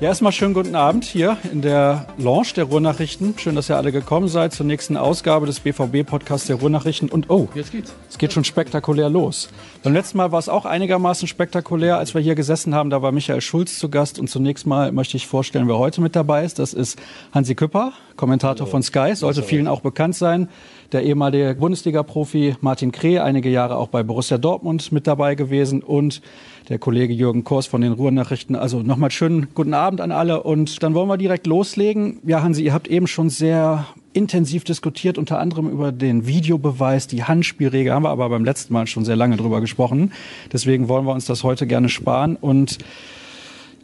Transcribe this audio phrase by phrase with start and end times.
[0.00, 3.34] Ja, erstmal schönen guten Abend hier in der Lounge der Ruhrnachrichten.
[3.36, 7.10] Schön, dass ihr alle gekommen seid zur nächsten Ausgabe des BVB-Podcasts der Ruhrnachrichten.
[7.10, 7.92] Und oh, jetzt geht's.
[8.08, 9.50] Es geht schon spektakulär los.
[9.82, 12.88] Beim letzten Mal war es auch einigermaßen spektakulär, als wir hier gesessen haben.
[12.88, 14.18] Da war Michael Schulz zu Gast.
[14.18, 16.58] Und zunächst mal möchte ich vorstellen, wer heute mit dabei ist.
[16.58, 16.98] Das ist
[17.32, 20.48] Hansi Küpper, Kommentator von Sky, sollte vielen auch bekannt sein
[20.92, 26.20] der ehemalige Bundesliga-Profi Martin Kreh, einige Jahre auch bei Borussia Dortmund mit dabei gewesen und
[26.70, 28.54] der Kollege Jürgen Kors von den Ruhrnachrichten.
[28.54, 32.20] Also nochmal schönen guten Abend an alle und dann wollen wir direkt loslegen.
[32.24, 37.24] Ja, Hansi, ihr habt eben schon sehr intensiv diskutiert, unter anderem über den Videobeweis, die
[37.24, 40.12] Handspielregel, haben wir aber beim letzten Mal schon sehr lange drüber gesprochen.
[40.52, 42.78] Deswegen wollen wir uns das heute gerne sparen und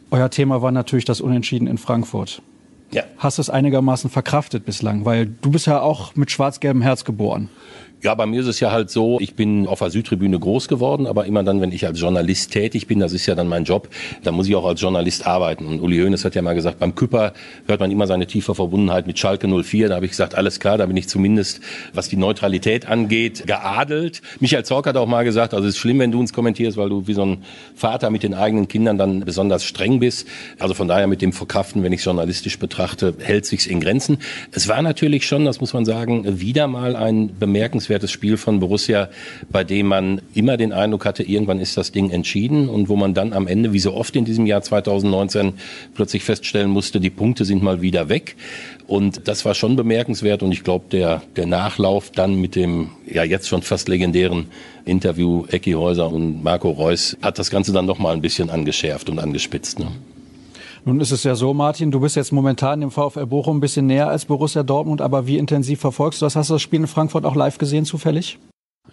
[0.09, 2.41] euer Thema war natürlich das Unentschieden in Frankfurt.
[2.91, 3.03] Ja.
[3.17, 5.03] Hast du es einigermaßen verkraftet bislang?
[5.03, 7.49] Weil du bist ja auch mit schwarz-gelbem Herz geboren.
[8.03, 11.07] Ja, bei mir ist es ja halt so, ich bin auf der Südtribüne groß geworden,
[11.07, 13.89] aber immer dann, wenn ich als Journalist tätig bin, das ist ja dann mein Job,
[14.23, 15.65] dann muss ich auch als Journalist arbeiten.
[15.65, 17.33] Und Uli Hoeneß hat ja mal gesagt, beim Küpper
[17.65, 19.89] hört man immer seine tiefe Verbundenheit mit Schalke 04.
[19.89, 21.59] Da habe ich gesagt, alles klar, da bin ich zumindest,
[21.91, 24.21] was die Neutralität angeht, geadelt.
[24.39, 26.89] Michael Zorc hat auch mal gesagt, also es ist schlimm, wenn du uns kommentierst, weil
[26.89, 30.27] du wie so ein Vater mit den eigenen Kindern dann besonders streng bist.
[30.59, 34.19] Also von daher mit dem Verkraften, wenn ich es journalistisch betrachte, hält sich's in Grenzen.
[34.51, 38.59] Es war natürlich schon, das muss man sagen, wieder mal ein bemerkenswertes bemerkenswertes Spiel von
[38.59, 39.09] Borussia,
[39.49, 43.13] bei dem man immer den Eindruck hatte, irgendwann ist das Ding entschieden und wo man
[43.13, 45.53] dann am Ende, wie so oft in diesem Jahr 2019,
[45.95, 48.35] plötzlich feststellen musste, die Punkte sind mal wieder weg.
[48.87, 53.23] Und das war schon bemerkenswert und ich glaube, der, der Nachlauf dann mit dem ja
[53.23, 54.47] jetzt schon fast legendären
[54.85, 59.09] Interview Ecki Häuser und Marco Reus hat das Ganze dann noch mal ein bisschen angeschärft
[59.09, 59.79] und angespitzt.
[59.79, 59.87] Ne?
[60.87, 63.87] Nun ist es ja so, Martin, du bist jetzt momentan im VfL Bochum ein bisschen
[63.87, 66.37] näher als Borussia Dortmund, aber wie intensiv verfolgst du das?
[66.37, 68.39] Hast du das Spiel in Frankfurt auch live gesehen zufällig?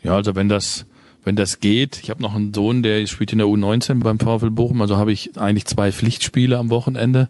[0.03, 0.87] Ja, also wenn das
[1.23, 4.51] wenn das geht, ich habe noch einen Sohn, der spielt in der U19 beim VfL
[4.51, 7.29] Bochum, also habe ich eigentlich zwei Pflichtspiele am Wochenende.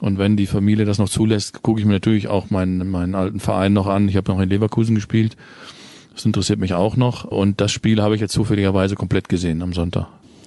[0.00, 3.40] Und wenn die Familie das noch zulässt, gucke ich mir natürlich auch meinen, meinen alten
[3.40, 4.08] Verein noch an.
[4.08, 5.36] Ich habe noch in Leverkusen gespielt.
[6.14, 7.24] Das interessiert mich auch noch.
[7.24, 10.06] Und das Spiel habe ich jetzt zufälligerweise komplett gesehen am Sonntag.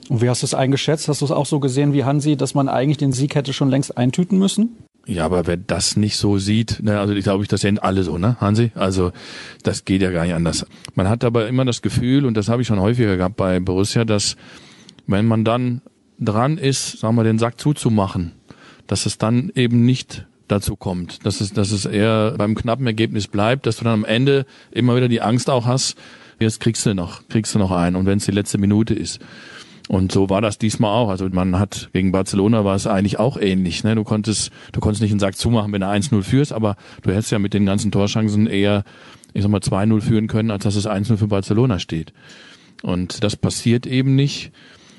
[0.09, 1.07] Und wie hast du es eingeschätzt?
[1.07, 3.69] Hast du es auch so gesehen wie Hansi, dass man eigentlich den Sieg hätte schon
[3.69, 4.77] längst eintüten müssen?
[5.05, 8.03] Ja, aber wer das nicht so sieht, ne, also ich glaube, ich das sehen alle
[8.03, 8.71] so, ne, Hansi?
[8.73, 9.11] Also
[9.61, 10.65] das geht ja gar nicht anders.
[10.95, 14.05] Man hat aber immer das Gefühl, und das habe ich schon häufiger gehabt bei Borussia,
[14.05, 14.37] dass
[15.05, 15.81] wenn man dann
[16.19, 18.31] dran ist, sagen wir, den Sack zuzumachen,
[18.87, 23.27] dass es dann eben nicht dazu kommt, dass es, dass es eher beim knappen Ergebnis
[23.27, 25.97] bleibt, dass du dann am Ende immer wieder die Angst auch hast,
[26.39, 29.19] jetzt kriegst du noch, kriegst du noch einen und wenn es die letzte Minute ist.
[29.89, 31.09] Und so war das diesmal auch.
[31.09, 33.83] Also man hat gegen Barcelona war es eigentlich auch ähnlich.
[33.83, 33.95] Ne?
[33.95, 37.31] Du konntest, du konntest nicht einen Sack zumachen, wenn du 1-0 führst, aber du hättest
[37.31, 38.83] ja mit den ganzen Torschancen eher,
[39.33, 42.13] ich sag mal, 2-0 führen können, als dass es 1-0 für Barcelona steht.
[42.81, 44.51] Und das passiert eben nicht.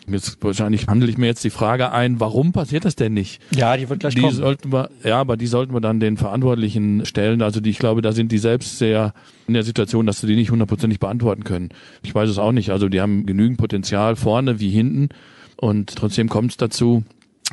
[0.07, 3.41] Jetzt wahrscheinlich handle ich mir jetzt die Frage ein, warum passiert das denn nicht?
[3.55, 4.35] Ja, die wird gleich die kommen.
[4.35, 7.41] Sollten wir, ja, aber die sollten wir dann den Verantwortlichen stellen.
[7.41, 9.15] Also die, ich glaube, da sind die selbst sehr
[9.47, 11.71] in der Situation, dass sie die nicht hundertprozentig beantworten können.
[12.03, 12.71] Ich weiß es auch nicht.
[12.71, 15.09] Also die haben genügend Potenzial vorne wie hinten
[15.57, 17.05] und trotzdem kommt es dazu,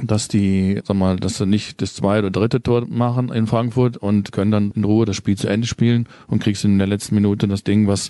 [0.04, 3.98] dass die, sag mal, dass sie nicht das zweite oder dritte Tor machen in Frankfurt
[3.98, 7.16] und können dann in Ruhe das Spiel zu Ende spielen und kriegst in der letzten
[7.16, 8.10] Minute das Ding, was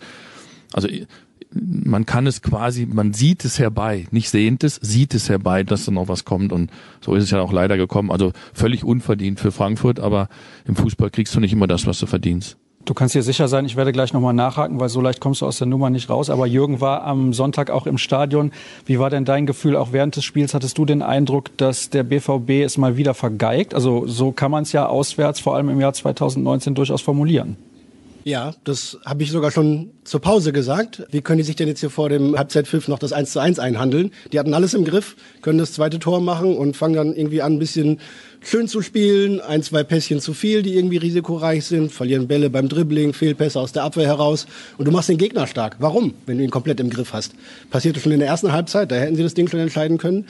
[0.74, 0.88] also
[1.54, 5.86] man kann es quasi, man sieht es herbei, nicht sehend es, sieht es herbei, dass
[5.86, 8.12] da noch was kommt und so ist es ja auch leider gekommen.
[8.12, 10.30] Also völlig unverdient für Frankfurt, aber
[10.66, 12.58] im Fußball kriegst du nicht immer das, was du verdienst.
[12.86, 15.46] Du kannst dir sicher sein, ich werde gleich nochmal nachhaken, weil so leicht kommst du
[15.46, 16.32] aus der Nummer nicht raus.
[16.32, 18.52] Aber Jürgen war am Sonntag auch im Stadion.
[18.86, 19.76] Wie war denn dein Gefühl?
[19.76, 23.76] Auch während des Spiels hattest du den Eindruck, dass der BVB es mal wieder vergeigt?
[23.76, 27.56] Also so kann man es ja auswärts, vor allem im Jahr 2019, durchaus formulieren.
[28.24, 31.04] Ja, das habe ich sogar schon zur Pause gesagt.
[31.12, 33.58] Wie können die sich denn jetzt hier vor dem Halbzeitpfiff noch das 1 zu 1
[33.58, 34.12] einhandeln?
[34.32, 37.54] Die hatten alles im Griff, können das zweite Tor machen und fangen dann irgendwie an,
[37.54, 38.00] ein bisschen
[38.40, 39.40] schön zu spielen.
[39.42, 43.72] Ein, zwei Pässchen zu viel, die irgendwie risikoreich sind, verlieren Bälle beim Dribbling, Fehlpässe aus
[43.72, 44.46] der Abwehr heraus.
[44.78, 45.78] Und du machst den Gegner stark.
[45.80, 47.34] Warum, wenn du ihn komplett im Griff hast?
[47.72, 50.28] Passierte schon in der ersten Halbzeit, da hätten sie das Ding schon entscheiden können.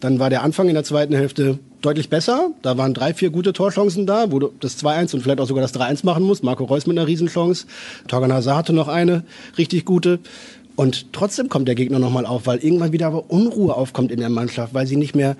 [0.00, 2.50] Dann war der Anfang in der zweiten Hälfte deutlich besser.
[2.62, 5.62] Da waren drei, vier gute Torchancen da, wo du das 2-1 und vielleicht auch sogar
[5.62, 6.42] das 3-1 machen musst.
[6.42, 7.66] Marco Reus mit einer Riesenchance.
[8.08, 9.24] Torgan Hazard hatte noch eine
[9.58, 10.18] richtig gute.
[10.76, 14.30] Und trotzdem kommt der Gegner nochmal auf, weil irgendwann wieder aber Unruhe aufkommt in der
[14.30, 15.36] Mannschaft, weil sie nicht mehr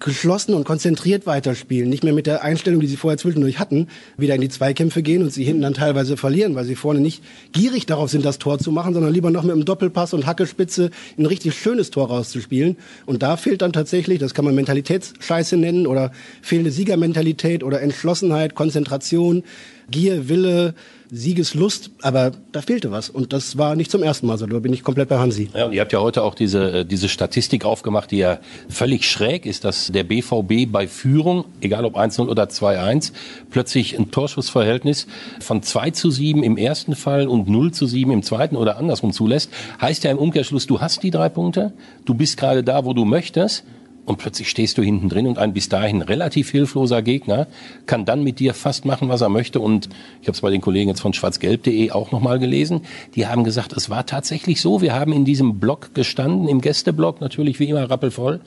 [0.00, 4.34] geschlossen und konzentriert weiterspielen, nicht mehr mit der Einstellung, die sie vorher zwischendurch hatten, wieder
[4.34, 7.22] in die Zweikämpfe gehen und sie hinten dann teilweise verlieren, weil sie vorne nicht
[7.52, 10.90] gierig darauf sind, das Tor zu machen, sondern lieber noch mit einem Doppelpass und Hackespitze
[11.18, 12.76] ein richtig schönes Tor rauszuspielen.
[13.06, 16.12] Und da fehlt dann tatsächlich, das kann man Mentalitätsscheiße nennen oder
[16.42, 19.44] fehlende Siegermentalität oder Entschlossenheit, Konzentration,
[19.90, 20.74] Gier, Wille,
[21.10, 23.08] Siegeslust, aber da fehlte was.
[23.08, 24.44] Und das war nicht zum ersten Mal so.
[24.44, 25.48] Da bin ich komplett bei Hansi.
[25.54, 29.08] Ja, und ihr habt ja heute auch diese, äh, diese Statistik aufgemacht, die ja völlig
[29.08, 33.12] schräg ist, dass der BVB bei Führung, egal ob 1-0 oder 2-1,
[33.50, 35.06] plötzlich ein Torschussverhältnis
[35.40, 39.12] von 2 zu 7 im ersten Fall und 0 zu 7 im zweiten oder andersrum
[39.12, 39.50] zulässt.
[39.80, 41.72] Heißt ja im Umkehrschluss, du hast die drei Punkte,
[42.04, 43.64] du bist gerade da, wo du möchtest
[44.08, 47.46] und plötzlich stehst du hinten drin und ein bis dahin relativ hilfloser Gegner
[47.84, 49.60] kann dann mit dir fast machen, was er möchte.
[49.60, 49.90] Und
[50.22, 52.80] ich habe es bei den Kollegen jetzt von schwarzgelb.de auch nochmal gelesen.
[53.14, 54.80] Die haben gesagt, es war tatsächlich so.
[54.80, 58.40] Wir haben in diesem Block gestanden, im Gästeblock natürlich wie immer rappelvoll.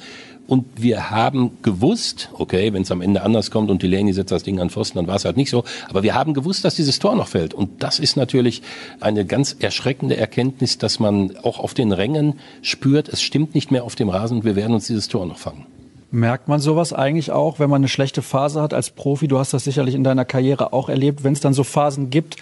[0.48, 4.44] Und wir haben gewusst, okay, wenn es am Ende anders kommt und Delaney setzt das
[4.44, 5.64] Ding an Pfosten, dann war es halt nicht so.
[5.90, 7.54] Aber wir haben gewusst, dass dieses Tor noch fällt.
[7.54, 8.62] Und das ist natürlich
[9.00, 13.84] eine ganz erschreckende Erkenntnis, dass man auch auf den Rängen spürt, es stimmt nicht mehr
[13.86, 15.66] auf dem Rasen und wir werden uns dieses Tor noch fangen.
[16.14, 19.30] Merkt man sowas eigentlich auch, wenn man eine schlechte Phase hat als Profi?
[19.30, 22.36] Du hast das sicherlich in deiner Karriere auch erlebt, wenn es dann so Phasen gibt,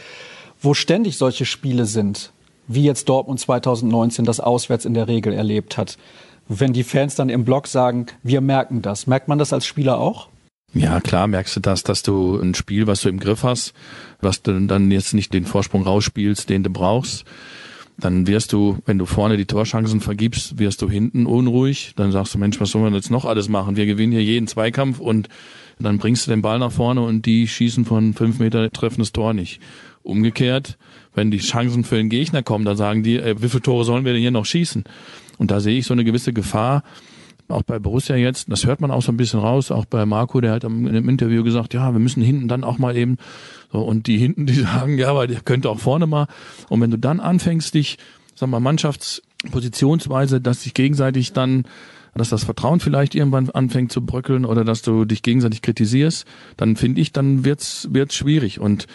[0.59, 2.31] wo ständig solche Spiele sind,
[2.67, 5.99] wie jetzt Dortmund 2019 das auswärts in der Regel erlebt hat
[6.49, 9.07] wenn die Fans dann im Blog sagen, wir merken das.
[9.07, 10.27] Merkt man das als Spieler auch?
[10.73, 13.73] Ja, klar merkst du das, dass du ein Spiel, was du im Griff hast,
[14.21, 17.25] was du dann jetzt nicht den Vorsprung rausspielst, den du brauchst,
[17.97, 21.93] dann wirst du, wenn du vorne die Torchancen vergibst, wirst du hinten unruhig.
[21.95, 23.75] Dann sagst du, Mensch, was sollen wir jetzt noch alles machen?
[23.75, 25.27] Wir gewinnen hier jeden Zweikampf und
[25.79, 29.11] dann bringst du den Ball nach vorne und die schießen von fünf Meter treffen das
[29.11, 29.61] Tor nicht.
[30.03, 30.77] Umgekehrt,
[31.13, 34.05] wenn die Chancen für den Gegner kommen, dann sagen die, äh, wie viele Tore sollen
[34.05, 34.83] wir denn hier noch schießen?
[35.39, 36.83] Und da sehe ich so eine gewisse Gefahr,
[37.47, 40.39] auch bei Borussia jetzt, das hört man auch so ein bisschen raus, auch bei Marco,
[40.39, 43.17] der hat in einem Interview gesagt, ja, wir müssen hinten dann auch mal eben,
[43.71, 46.27] so, und die hinten, die sagen, ja, aber der könnte auch vorne mal.
[46.69, 47.97] Und wenn du dann anfängst, dich,
[48.35, 51.63] sag mal, Mannschaftspositionsweise, dass sich gegenseitig dann,
[52.13, 56.25] dass das Vertrauen vielleicht irgendwann anfängt zu bröckeln oder dass du dich gegenseitig kritisierst,
[56.57, 58.59] dann finde ich, dann wird's, wird's schwierig.
[58.59, 58.87] Und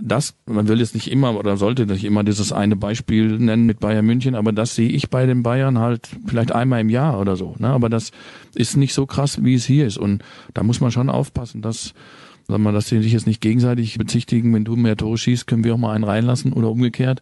[0.00, 3.80] das, man will jetzt nicht immer oder sollte nicht immer dieses eine Beispiel nennen mit
[3.80, 7.36] Bayern München, aber das sehe ich bei den Bayern halt vielleicht einmal im Jahr oder
[7.36, 7.54] so.
[7.58, 7.68] Ne?
[7.68, 8.12] Aber das
[8.54, 9.98] ist nicht so krass, wie es hier ist.
[9.98, 10.22] Und
[10.54, 11.94] da muss man schon aufpassen, dass,
[12.46, 15.64] sagen wir, dass sie sich jetzt nicht gegenseitig bezichtigen, wenn du mehr Tore schießt, können
[15.64, 17.20] wir auch mal einen reinlassen oder umgekehrt.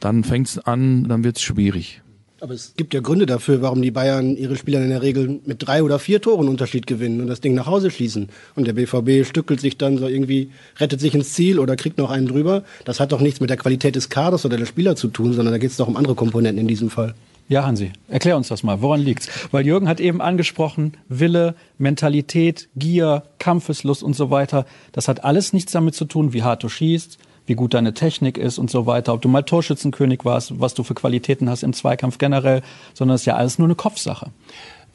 [0.00, 2.02] Dann fängt's an, dann wird's schwierig.
[2.40, 5.66] Aber es gibt ja Gründe dafür, warum die Bayern ihre Spieler in der Regel mit
[5.66, 8.28] drei oder vier Toren Unterschied gewinnen und das Ding nach Hause schließen.
[8.54, 12.10] Und der BVB stückelt sich dann so irgendwie, rettet sich ins Ziel oder kriegt noch
[12.10, 12.62] einen drüber.
[12.84, 15.52] Das hat doch nichts mit der Qualität des Kaders oder der Spieler zu tun, sondern
[15.52, 17.14] da geht es doch um andere Komponenten in diesem Fall.
[17.48, 18.82] Ja, Hansi, erklär uns das mal.
[18.82, 19.28] Woran liegt's?
[19.50, 24.64] Weil Jürgen hat eben angesprochen, Wille, Mentalität, Gier, Kampfeslust und so weiter.
[24.92, 28.38] Das hat alles nichts damit zu tun, wie hart du schießt, wie gut deine Technik
[28.38, 31.72] ist und so weiter, ob du mal Torschützenkönig warst, was du für Qualitäten hast im
[31.72, 32.62] Zweikampf generell,
[32.94, 34.30] sondern es ist ja alles nur eine Kopfsache.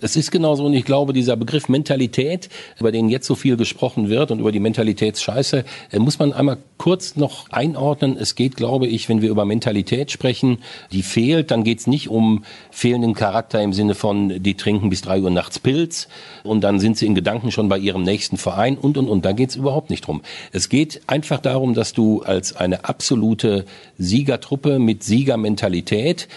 [0.04, 4.10] Es ist genauso und ich glaube, dieser Begriff Mentalität, über den jetzt so viel gesprochen
[4.10, 8.18] wird und über die Mentalitätsscheiße, äh, muss man einmal kurz noch einordnen.
[8.20, 10.58] Es geht, glaube ich, wenn wir über Mentalität sprechen,
[10.92, 15.04] die fehlt, dann geht es nicht um fehlenden Charakter im Sinne von, die trinken bis
[15.04, 16.10] drei Uhr nachts Pilz
[16.44, 19.24] und dann sind sie in Gedanken schon bei ihrem nächsten Verein und, und, und.
[19.24, 20.22] Da geht es überhaupt nicht drum.
[20.52, 23.64] Es geht einfach darum, dass du als eine absolute
[23.98, 26.28] Siegertruppe mit Siegermentalität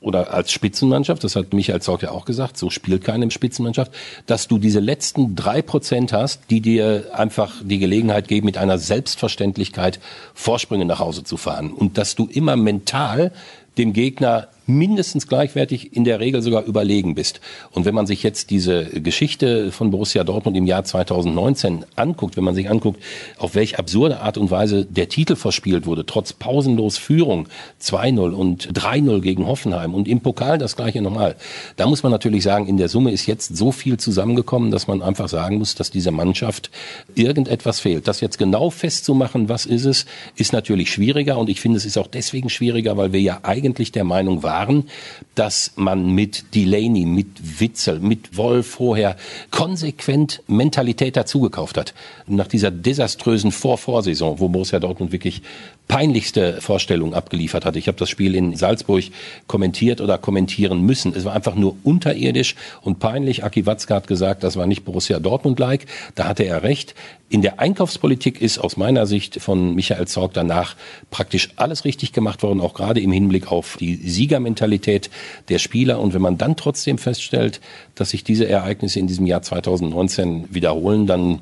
[0.00, 3.92] oder als Spitzenmannschaft, das hat Michael Zorc ja auch gesagt, so spielt keine Spitzenmannschaft,
[4.26, 8.78] dass du diese letzten drei Prozent hast, die dir einfach die Gelegenheit geben, mit einer
[8.78, 9.98] Selbstverständlichkeit
[10.34, 11.72] Vorsprünge nach Hause zu fahren.
[11.72, 13.32] Und dass du immer mental
[13.76, 17.40] dem Gegner mindestens gleichwertig, in der Regel sogar überlegen bist.
[17.72, 22.44] Und wenn man sich jetzt diese Geschichte von Borussia Dortmund im Jahr 2019 anguckt, wenn
[22.44, 23.02] man sich anguckt,
[23.38, 27.48] auf welche absurde Art und Weise der Titel verspielt wurde, trotz pausenlos Führung
[27.80, 31.36] 2-0 und 3-0 gegen Hoffenheim und im Pokal das gleiche nochmal,
[31.76, 35.00] da muss man natürlich sagen, in der Summe ist jetzt so viel zusammengekommen, dass man
[35.00, 36.70] einfach sagen muss, dass dieser Mannschaft
[37.14, 38.06] irgendetwas fehlt.
[38.06, 40.04] Das jetzt genau festzumachen, was ist es,
[40.36, 43.92] ist natürlich schwieriger und ich finde, es ist auch deswegen schwieriger, weil wir ja eigentlich
[43.92, 44.88] der Meinung waren, waren,
[45.34, 49.16] dass man mit Delaney, mit Witzel, mit Wolf vorher
[49.50, 51.94] konsequent Mentalität dazugekauft hat.
[52.26, 55.42] Nach dieser desaströsen Vorvorsaison, wo Borussia Dortmund wirklich
[55.88, 57.74] peinlichste Vorstellung abgeliefert hat.
[57.74, 59.04] Ich habe das Spiel in Salzburg
[59.46, 61.14] kommentiert oder kommentieren müssen.
[61.16, 63.42] Es war einfach nur unterirdisch und peinlich.
[63.42, 65.86] Aki Watzke hat gesagt, das war nicht Borussia Dortmund-like.
[66.14, 66.94] Da hatte er recht.
[67.30, 70.76] In der Einkaufspolitik ist aus meiner Sicht von Michael Zorg danach
[71.10, 75.10] praktisch alles richtig gemacht worden, auch gerade im Hinblick auf die Siegermentalität
[75.48, 76.00] der Spieler.
[76.00, 77.60] Und wenn man dann trotzdem feststellt,
[77.94, 81.40] dass sich diese Ereignisse in diesem Jahr 2019 wiederholen, dann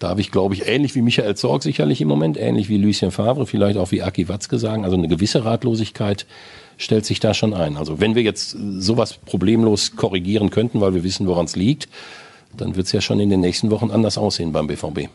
[0.00, 3.46] darf ich, glaube ich, ähnlich wie Michael Zorg sicherlich im Moment, ähnlich wie Lucien Favre,
[3.46, 6.26] vielleicht auch wie Aki Watzke sagen, also eine gewisse Ratlosigkeit
[6.76, 7.76] stellt sich da schon ein.
[7.76, 11.88] Also wenn wir jetzt sowas problemlos korrigieren könnten, weil wir wissen, woran es liegt,
[12.56, 15.08] dann wird es ja schon in den nächsten Wochen anders aussehen beim BVB.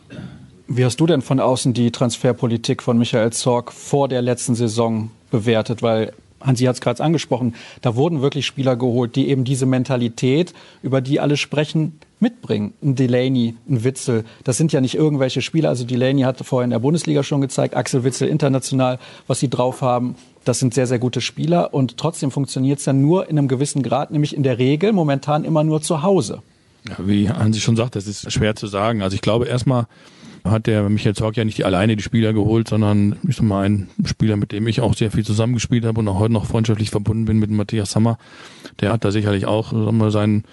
[0.68, 5.10] Wie hast du denn von außen die Transferpolitik von Michael Zorg vor der letzten Saison
[5.30, 5.82] bewertet?
[5.82, 10.54] Weil Hansi hat es gerade angesprochen, da wurden wirklich Spieler geholt, die eben diese Mentalität,
[10.82, 12.72] über die alle sprechen, mitbringen.
[12.82, 15.68] Ein Delaney, ein Witzel, das sind ja nicht irgendwelche Spieler.
[15.68, 19.82] Also Delaney hat vorher in der Bundesliga schon gezeigt, Axel Witzel international, was sie drauf
[19.82, 20.16] haben.
[20.44, 23.82] Das sind sehr, sehr gute Spieler und trotzdem funktioniert es dann nur in einem gewissen
[23.82, 26.42] Grad, nämlich in der Regel momentan immer nur zu Hause.
[26.88, 29.02] Ja, wie Hansi schon sagt, das ist schwer zu sagen.
[29.02, 29.86] Also ich glaube erstmal,
[30.50, 33.88] hat der Michael Zorc ja nicht alleine die Spieler geholt, sondern ich sag mal ein
[34.04, 37.24] Spieler, mit dem ich auch sehr viel zusammengespielt habe und auch heute noch freundschaftlich verbunden
[37.24, 38.18] bin mit Matthias Sammer.
[38.80, 40.44] Der hat da sicherlich auch sagen wir, seinen,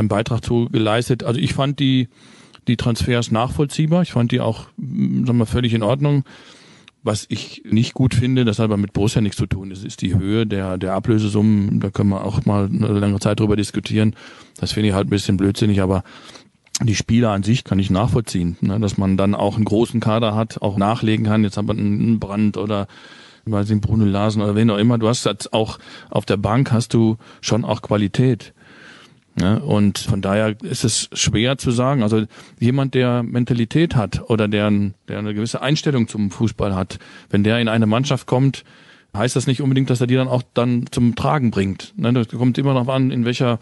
[0.00, 1.22] seinen Beitrag zu geleistet.
[1.22, 2.08] Also ich fand die,
[2.68, 4.02] die Transfers nachvollziehbar.
[4.02, 6.24] Ich fand die auch sagen wir, völlig in Ordnung.
[7.02, 9.70] Was ich nicht gut finde, das hat aber mit Borussia nichts zu tun.
[9.70, 11.80] Das ist die Höhe der, der Ablösesummen.
[11.80, 14.14] Da können wir auch mal eine lange Zeit drüber diskutieren.
[14.58, 16.02] Das finde ich halt ein bisschen blödsinnig, aber
[16.82, 20.34] die Spieler an sich kann ich nachvollziehen, ne, dass man dann auch einen großen Kader
[20.34, 21.44] hat, auch nachlegen kann.
[21.44, 22.86] Jetzt hat man einen Brand oder
[23.46, 24.98] ich weiß nicht, Bruno Larsen oder wen auch immer.
[24.98, 25.78] Du hast jetzt auch
[26.10, 28.52] auf der Bank hast du schon auch Qualität.
[29.40, 29.60] Ne?
[29.60, 32.02] Und von daher ist es schwer zu sagen.
[32.02, 32.24] Also
[32.58, 34.70] jemand, der Mentalität hat oder der,
[35.08, 36.98] der eine gewisse Einstellung zum Fußball hat,
[37.30, 38.64] wenn der in eine Mannschaft kommt,
[39.16, 41.94] heißt das nicht unbedingt, dass er die dann auch dann zum Tragen bringt.
[41.96, 42.12] Ne?
[42.12, 43.58] Das kommt immer noch an, in welcher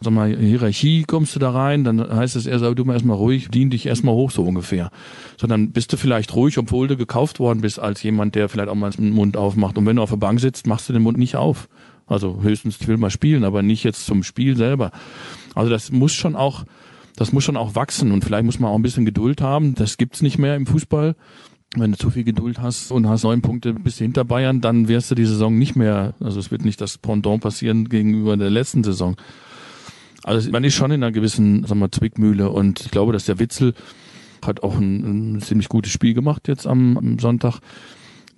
[0.00, 3.16] sag mal, Hierarchie kommst du da rein, dann heißt es eher, sag du mal erstmal
[3.16, 4.90] ruhig, dien dich erstmal hoch, so ungefähr.
[5.38, 8.74] Sondern bist du vielleicht ruhig, obwohl du gekauft worden bist, als jemand, der vielleicht auch
[8.74, 9.78] mal den Mund aufmacht.
[9.78, 11.68] Und wenn du auf der Bank sitzt, machst du den Mund nicht auf.
[12.06, 14.92] Also höchstens, ich will mal spielen, aber nicht jetzt zum Spiel selber.
[15.54, 16.64] Also das muss schon auch,
[17.16, 19.74] das muss schon auch wachsen und vielleicht muss man auch ein bisschen Geduld haben.
[19.74, 21.16] Das gibt's nicht mehr im Fußball.
[21.74, 25.10] Wenn du zu viel Geduld hast und hast neun Punkte bis hinter Bayern, dann wirst
[25.10, 28.84] du die Saison nicht mehr, also es wird nicht das Pendant passieren gegenüber der letzten
[28.84, 29.16] Saison.
[30.22, 33.40] Also man ist schon in einer gewissen, sagen wir, Zwickmühle und ich glaube, dass der
[33.40, 33.74] Witzel
[34.44, 37.60] hat auch ein, ein ziemlich gutes Spiel gemacht jetzt am, am Sonntag.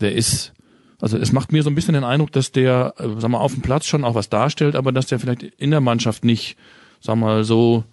[0.00, 0.52] Der ist
[1.00, 3.52] also es macht mir so ein bisschen den Eindruck, dass der, äh, sag mal, auf
[3.52, 6.56] dem Platz schon auch was darstellt, aber dass der vielleicht in der Mannschaft nicht,
[7.00, 7.84] sag mal, so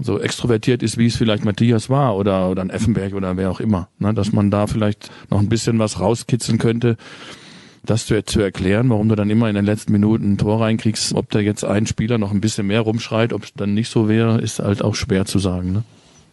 [0.00, 3.60] so extrovertiert ist, wie es vielleicht Matthias war oder oder ein Effenberg oder wer auch
[3.60, 4.12] immer, ne?
[4.12, 6.96] dass man da vielleicht noch ein bisschen was rauskitzeln könnte,
[7.84, 11.14] das zu, zu erklären, warum du dann immer in den letzten Minuten ein Tor reinkriegst,
[11.14, 14.08] ob da jetzt ein Spieler noch ein bisschen mehr rumschreit, ob es dann nicht so
[14.08, 15.72] wäre, ist halt auch schwer zu sagen.
[15.72, 15.84] Ne?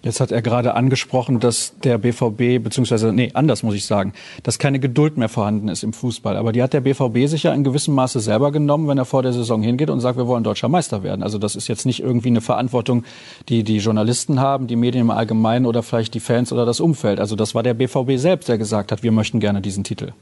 [0.04, 4.58] Jetzt hat er gerade angesprochen, dass der BVB, beziehungsweise, nee, anders muss ich sagen, dass
[4.58, 6.38] keine Geduld mehr vorhanden ist im Fußball.
[6.38, 9.22] Aber die hat der BVB sich ja in gewissem Maße selber genommen, wenn er vor
[9.22, 11.22] der Saison hingeht und sagt, wir wollen deutscher Meister werden.
[11.22, 13.04] Also das ist jetzt nicht irgendwie eine Verantwortung,
[13.48, 17.20] die die Journalisten haben, die Medien im Allgemeinen oder vielleicht die Fans oder das Umfeld.
[17.20, 20.14] Also das war der BVB selbst, der gesagt hat, wir möchten gerne diesen Titel.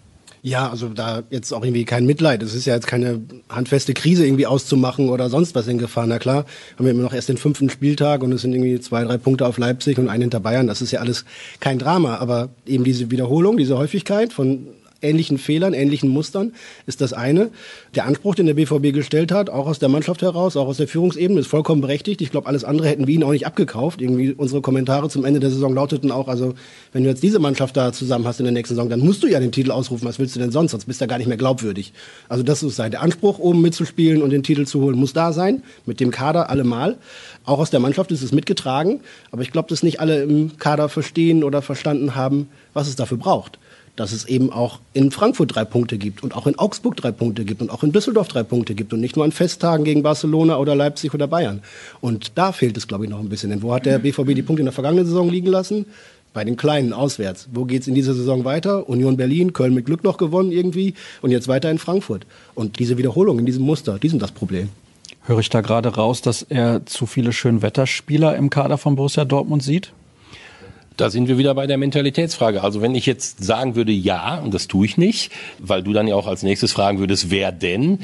[0.42, 2.42] Ja, also da jetzt auch irgendwie kein Mitleid.
[2.42, 6.08] Es ist ja jetzt keine handfeste Krise irgendwie auszumachen oder sonst was in Gefahr.
[6.08, 6.46] Na klar,
[6.78, 9.46] haben wir immer noch erst den fünften Spieltag und es sind irgendwie zwei, drei Punkte
[9.46, 10.68] auf Leipzig und einen hinter Bayern.
[10.68, 11.26] Das ist ja alles
[11.60, 12.18] kein Drama.
[12.18, 14.68] Aber eben diese Wiederholung, diese Häufigkeit von
[15.02, 16.54] ähnlichen Fehlern, ähnlichen Mustern,
[16.86, 17.50] ist das eine.
[17.96, 20.88] Der Anspruch, den der BVB gestellt hat, auch aus der Mannschaft heraus, auch aus der
[20.88, 22.22] Führungsebene, ist vollkommen berechtigt.
[22.22, 24.02] Ich glaube, alles andere hätten wir ihn auch nicht abgekauft.
[24.02, 26.54] Irgendwie unsere Kommentare zum Ende der Saison lauteten auch, also
[26.92, 29.28] wenn du jetzt diese Mannschaft da zusammen hast in der nächsten Saison, dann musst du
[29.28, 30.08] ja den Titel ausrufen.
[30.08, 30.72] Was willst du denn sonst?
[30.72, 31.94] Sonst bist du ja gar nicht mehr glaubwürdig.
[32.28, 32.92] Also das ist sein.
[32.92, 35.64] Der Anspruch, oben mitzuspielen und den Titel zu holen, muss da sein.
[35.86, 36.98] Mit dem Kader allemal.
[37.46, 39.00] Auch aus der Mannschaft ist es mitgetragen.
[39.32, 43.18] Aber ich glaube, dass nicht alle im Kader verstehen oder verstanden haben, was es dafür
[43.18, 43.60] braucht
[44.00, 47.44] dass es eben auch in Frankfurt drei Punkte gibt und auch in Augsburg drei Punkte
[47.44, 50.58] gibt und auch in Düsseldorf drei Punkte gibt und nicht nur an Festtagen gegen Barcelona
[50.58, 51.62] oder Leipzig oder Bayern.
[52.00, 53.50] Und da fehlt es, glaube ich, noch ein bisschen.
[53.50, 55.86] Denn wo hat der BVB die Punkte in der vergangenen Saison liegen lassen?
[56.32, 57.50] Bei den Kleinen auswärts.
[57.52, 58.88] Wo geht es in dieser Saison weiter?
[58.88, 62.26] Union Berlin, Köln mit Glück noch gewonnen irgendwie und jetzt weiter in Frankfurt.
[62.56, 64.70] Und diese Wiederholung in diesem Muster, die sind das Problem.
[65.26, 69.62] Höre ich da gerade raus, dass er zu viele Schönwetterspieler im Kader von Borussia Dortmund
[69.62, 69.92] sieht?
[71.00, 72.62] Da sind wir wieder bei der Mentalitätsfrage.
[72.62, 76.10] Also wenn ich jetzt sagen würde ja, und das tue ich nicht, weil du dann
[76.10, 78.00] ja auch als nächstes fragen würdest, wer denn?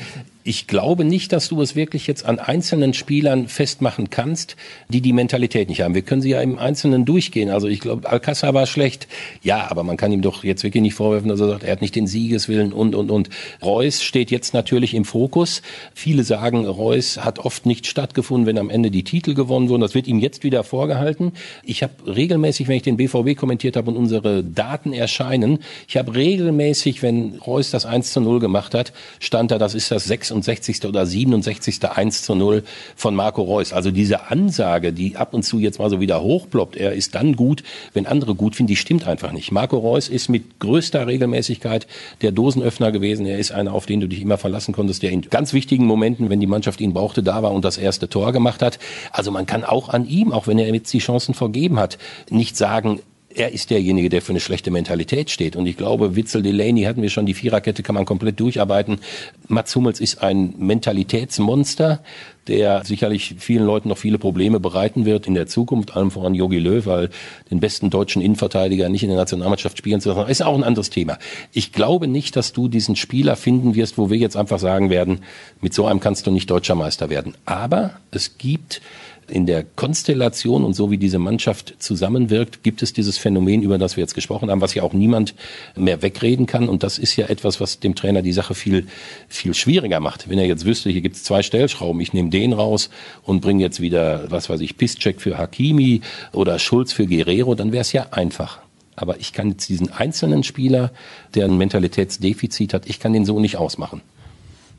[0.47, 4.55] Ich glaube nicht, dass du es wirklich jetzt an einzelnen Spielern festmachen kannst,
[4.89, 5.95] die die Mentalität nicht haben.
[5.95, 7.49] Wir können sie ja im Einzelnen durchgehen.
[7.49, 9.07] Also ich glaube, Alcázar war schlecht.
[9.41, 11.81] Ja, aber man kann ihm doch jetzt wirklich nicht vorwerfen, dass er sagt, er hat
[11.81, 13.31] nicht den Siegeswillen und, und, und.
[13.63, 15.63] Reus steht jetzt natürlich im Fokus.
[15.95, 19.81] Viele sagen, Reus hat oft nicht stattgefunden, wenn am Ende die Titel gewonnen wurden.
[19.81, 21.31] Das wird ihm jetzt wieder vorgehalten.
[21.63, 26.13] Ich habe regelmäßig, wenn ich den BVB kommentiert habe und unsere Daten erscheinen, ich habe
[26.13, 30.05] regelmäßig, wenn Reus das 1 zu 0 gemacht hat, stand da, das ist das
[30.41, 30.85] 66.
[30.85, 31.83] oder 67.
[31.83, 32.63] 1 zu 0
[32.95, 33.73] von Marco Reus.
[33.73, 37.35] Also diese Ansage, die ab und zu jetzt mal so wieder hochploppt, er ist dann
[37.35, 37.63] gut,
[37.93, 39.51] wenn andere gut finden, die stimmt einfach nicht.
[39.51, 41.87] Marco Reus ist mit größter Regelmäßigkeit
[42.21, 43.25] der Dosenöffner gewesen.
[43.25, 46.29] Er ist einer, auf den du dich immer verlassen konntest, der in ganz wichtigen Momenten,
[46.29, 48.79] wenn die Mannschaft ihn brauchte, da war und das erste Tor gemacht hat.
[49.11, 51.97] Also man kann auch an ihm, auch wenn er jetzt die Chancen vergeben hat,
[52.29, 52.99] nicht sagen,
[53.35, 55.55] er ist derjenige, der für eine schlechte Mentalität steht.
[55.55, 58.99] Und ich glaube, Witzel Delaney hatten wir schon, die Viererkette kann man komplett durcharbeiten.
[59.47, 62.01] Mats Hummels ist ein Mentalitätsmonster,
[62.47, 66.59] der sicherlich vielen Leuten noch viele Probleme bereiten wird in der Zukunft, allem voran Jogi
[66.59, 67.09] Löw, weil
[67.51, 70.89] den besten deutschen Innenverteidiger nicht in der Nationalmannschaft spielen zu lassen, ist auch ein anderes
[70.89, 71.17] Thema.
[71.51, 75.19] Ich glaube nicht, dass du diesen Spieler finden wirst, wo wir jetzt einfach sagen werden,
[75.61, 77.35] mit so einem kannst du nicht deutscher Meister werden.
[77.45, 78.81] Aber es gibt
[79.29, 83.97] in der Konstellation und so wie diese Mannschaft zusammenwirkt, gibt es dieses Phänomen, über das
[83.97, 85.35] wir jetzt gesprochen haben, was ja auch niemand
[85.75, 86.69] mehr wegreden kann.
[86.69, 88.87] Und das ist ja etwas, was dem Trainer die Sache viel,
[89.27, 90.29] viel schwieriger macht.
[90.29, 92.89] Wenn er jetzt wüsste, hier gibt es zwei Stellschrauben, ich nehme den raus
[93.23, 96.01] und bringe jetzt wieder, was weiß ich, Pisscheck für Hakimi
[96.31, 98.59] oder Schulz für Guerrero, dann wäre es ja einfach.
[98.95, 100.91] Aber ich kann jetzt diesen einzelnen Spieler,
[101.33, 104.01] der ein Mentalitätsdefizit hat, ich kann den so nicht ausmachen.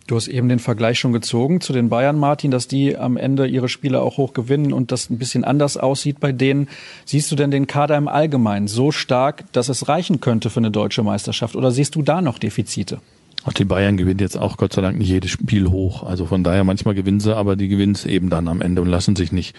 [0.07, 3.49] Du hast eben den Vergleich schon gezogen zu den Bayern, Martin, dass die am Ende
[3.49, 6.69] ihre Spiele auch hoch gewinnen und das ein bisschen anders aussieht bei denen.
[7.05, 10.71] Siehst du denn den Kader im Allgemeinen so stark, dass es reichen könnte für eine
[10.71, 11.57] deutsche Meisterschaft?
[11.57, 13.01] Oder siehst du da noch Defizite?
[13.45, 16.05] Auch die Bayern gewinnen jetzt auch Gott sei Dank nicht jedes Spiel hoch.
[16.05, 18.89] Also von daher manchmal gewinnen sie, aber die gewinnen es eben dann am Ende und
[18.89, 19.57] lassen sich nicht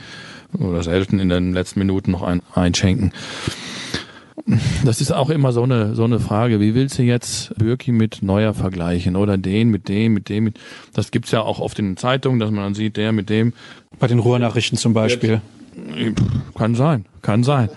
[0.58, 3.12] oder selten in den letzten Minuten noch ein, einschenken
[4.86, 6.60] das ist auch immer so eine, so eine Frage.
[6.60, 10.46] Wie willst du jetzt Birki mit Neuer vergleichen oder den mit dem, mit dem?
[10.46, 10.60] Mit,
[10.94, 13.54] das gibt's ja auch oft in den Zeitungen, dass man dann sieht, der mit dem.
[14.00, 15.42] Bei den Ruhrnachrichten zum Beispiel.
[16.56, 17.70] Kann sein, kann sein.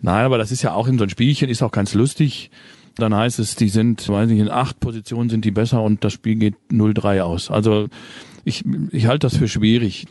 [0.00, 2.50] Nein, aber das ist ja auch in so ein Spielchen, ist auch ganz lustig.
[2.96, 6.12] Dann heißt es, die sind, weiß nicht, in acht Positionen sind die besser und das
[6.12, 7.50] Spiel geht 0-3 aus.
[7.50, 7.88] Also
[8.44, 10.06] ich, ich halte das für schwierig.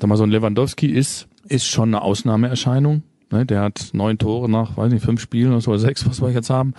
[0.00, 3.02] Sag mal, so ein Lewandowski ist, ist schon eine Ausnahmeerscheinung.
[3.30, 6.30] Ne, der hat neun Tore nach, weiß nicht, fünf Spielen oder so, sechs, was wir
[6.30, 6.74] jetzt haben.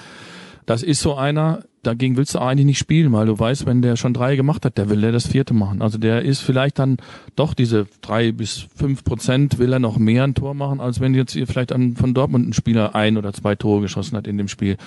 [0.66, 3.96] Das ist so einer, dagegen willst du eigentlich nicht spielen, weil du weißt, wenn der
[3.96, 5.82] schon drei gemacht hat, der will der das vierte machen.
[5.82, 6.98] Also der ist vielleicht dann
[7.36, 11.16] doch diese drei bis fünf Prozent will er noch mehr ein Tor machen, als wenn
[11.16, 14.38] jetzt hier vielleicht an, von Dortmund ein Spieler ein oder zwei Tore geschossen hat in
[14.38, 14.78] dem Spiel.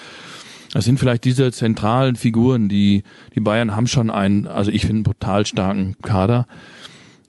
[0.72, 3.02] Das sind vielleicht diese zentralen Figuren, die,
[3.34, 6.46] die Bayern haben schon einen, also ich finde, brutal starken Kader.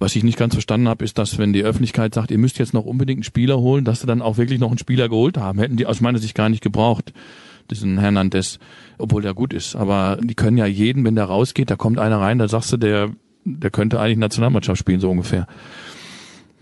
[0.04, 2.74] Was ich nicht ganz verstanden habe, ist, dass wenn die Öffentlichkeit sagt, ihr müsst jetzt
[2.74, 5.60] noch unbedingt einen Spieler holen, dass sie dann auch wirklich noch einen Spieler geholt haben.
[5.60, 7.14] Hätten die aus meiner Sicht gar nicht gebraucht,
[7.72, 8.60] diesen Hernandez,
[8.98, 9.78] obwohl der gut ist.
[9.78, 12.76] Aber die können ja jeden, wenn der rausgeht, da kommt einer rein, da sagst du,
[12.76, 13.12] der,
[13.46, 15.48] der könnte eigentlich Nationalmannschaft spielen, so ungefähr.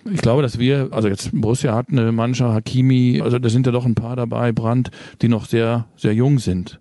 [0.05, 3.71] Ich glaube, dass wir, also jetzt Borussia hat eine Mannschaft, Hakimi, also da sind ja
[3.71, 4.91] doch ein paar dabei, Brandt,
[5.23, 6.79] die noch sehr, sehr jung sind.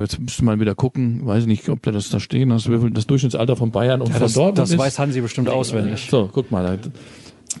[0.00, 3.56] Jetzt müsste man wieder gucken, weiß nicht, ob der das da stehen hast, das Durchschnittsalter
[3.56, 4.78] von Bayern und ja, von das, Dortmund Das ist.
[4.78, 6.06] weiß Hansi bestimmt auswendig.
[6.08, 6.78] So, guck mal.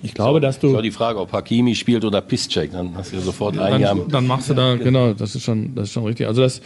[0.02, 0.70] Ich glaube, dass du.
[0.70, 3.96] So die Frage, ob Hakimi spielt oder Piszczek, dann hast du ja sofort ein Jahr.
[3.96, 6.26] Dann, dann machst du da, genau, das ist schon, das ist schon richtig.
[6.26, 6.60] Also das,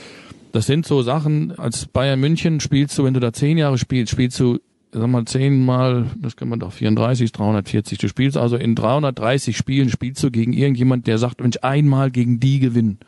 [0.53, 4.13] das sind so Sachen, als Bayern München spielst du, wenn du da zehn Jahre spielst,
[4.13, 4.59] spielst du,
[4.93, 7.97] sag mal, zehnmal, das kann man doch 34, 340.
[7.97, 12.41] Du spielst also in 330 Spielen spielst du gegen irgendjemand, der sagt, Mensch, einmal gegen
[12.41, 12.99] die gewinnen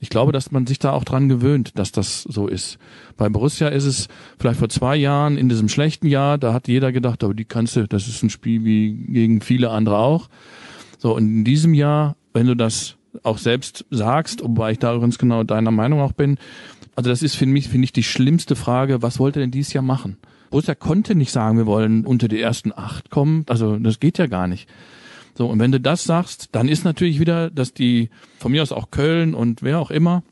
[0.00, 2.78] ich glaube, dass man sich da auch dran gewöhnt, dass das so ist.
[3.16, 6.92] Bei Borussia ist es vielleicht vor zwei Jahren in diesem schlechten Jahr, da hat jeder
[6.92, 10.28] gedacht, aber die kannst du, das ist ein Spiel wie gegen viele andere auch.
[10.98, 15.18] So, und in diesem Jahr, wenn du das auch selbst sagst, wobei ich da übrigens
[15.18, 16.38] genau deiner Meinung auch bin,
[16.94, 19.72] also das ist für mich, finde ich, die schlimmste Frage, was wollt ihr denn dieses
[19.72, 20.16] Jahr machen?
[20.50, 24.26] Borussia konnte nicht sagen, wir wollen unter die ersten acht kommen, also das geht ja
[24.26, 24.68] gar nicht.
[25.36, 28.72] So, und wenn du das sagst, dann ist natürlich wieder, dass die, von mir aus
[28.72, 30.22] auch Köln und wer auch immer,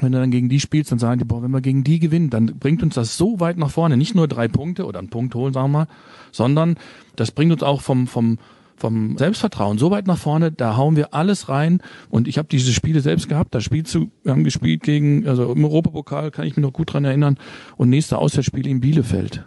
[0.00, 2.28] wenn du dann gegen die spielst, dann sagen die, boah, wenn wir gegen die gewinnen,
[2.28, 3.96] dann bringt uns das so weit nach vorne.
[3.96, 5.86] Nicht nur drei Punkte oder einen Punkt holen, sagen wir mal,
[6.30, 6.76] sondern
[7.16, 8.38] das bringt uns auch vom, vom,
[8.76, 11.80] vom Selbstvertrauen so weit nach vorne, da hauen wir alles rein.
[12.10, 13.54] Und ich habe diese Spiele selbst gehabt.
[13.54, 16.92] Da spielst du, wir haben gespielt gegen, also im Europapokal kann ich mich noch gut
[16.92, 17.38] dran erinnern.
[17.76, 19.46] Und nächste Auswärtsspiel in Bielefeld.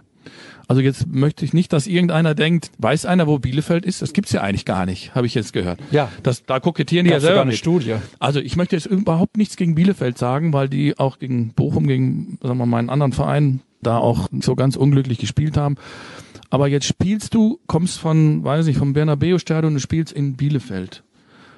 [0.67, 4.01] Also jetzt möchte ich nicht, dass irgendeiner denkt, weiß einer, wo Bielefeld ist?
[4.01, 5.79] Das gibt's ja eigentlich gar nicht, habe ich jetzt gehört.
[5.91, 6.09] Ja.
[6.23, 7.59] Das, da kokettieren die ja selber eine mit.
[7.59, 7.95] Studie.
[8.19, 12.37] Also ich möchte jetzt überhaupt nichts gegen Bielefeld sagen, weil die auch gegen Bochum, gegen
[12.41, 15.75] sagen wir mal einen anderen Verein da auch so ganz unglücklich gespielt haben.
[16.49, 21.03] Aber jetzt spielst du, kommst von, weiß ich, vom Bernabeu-Stadion und spielst in Bielefeld.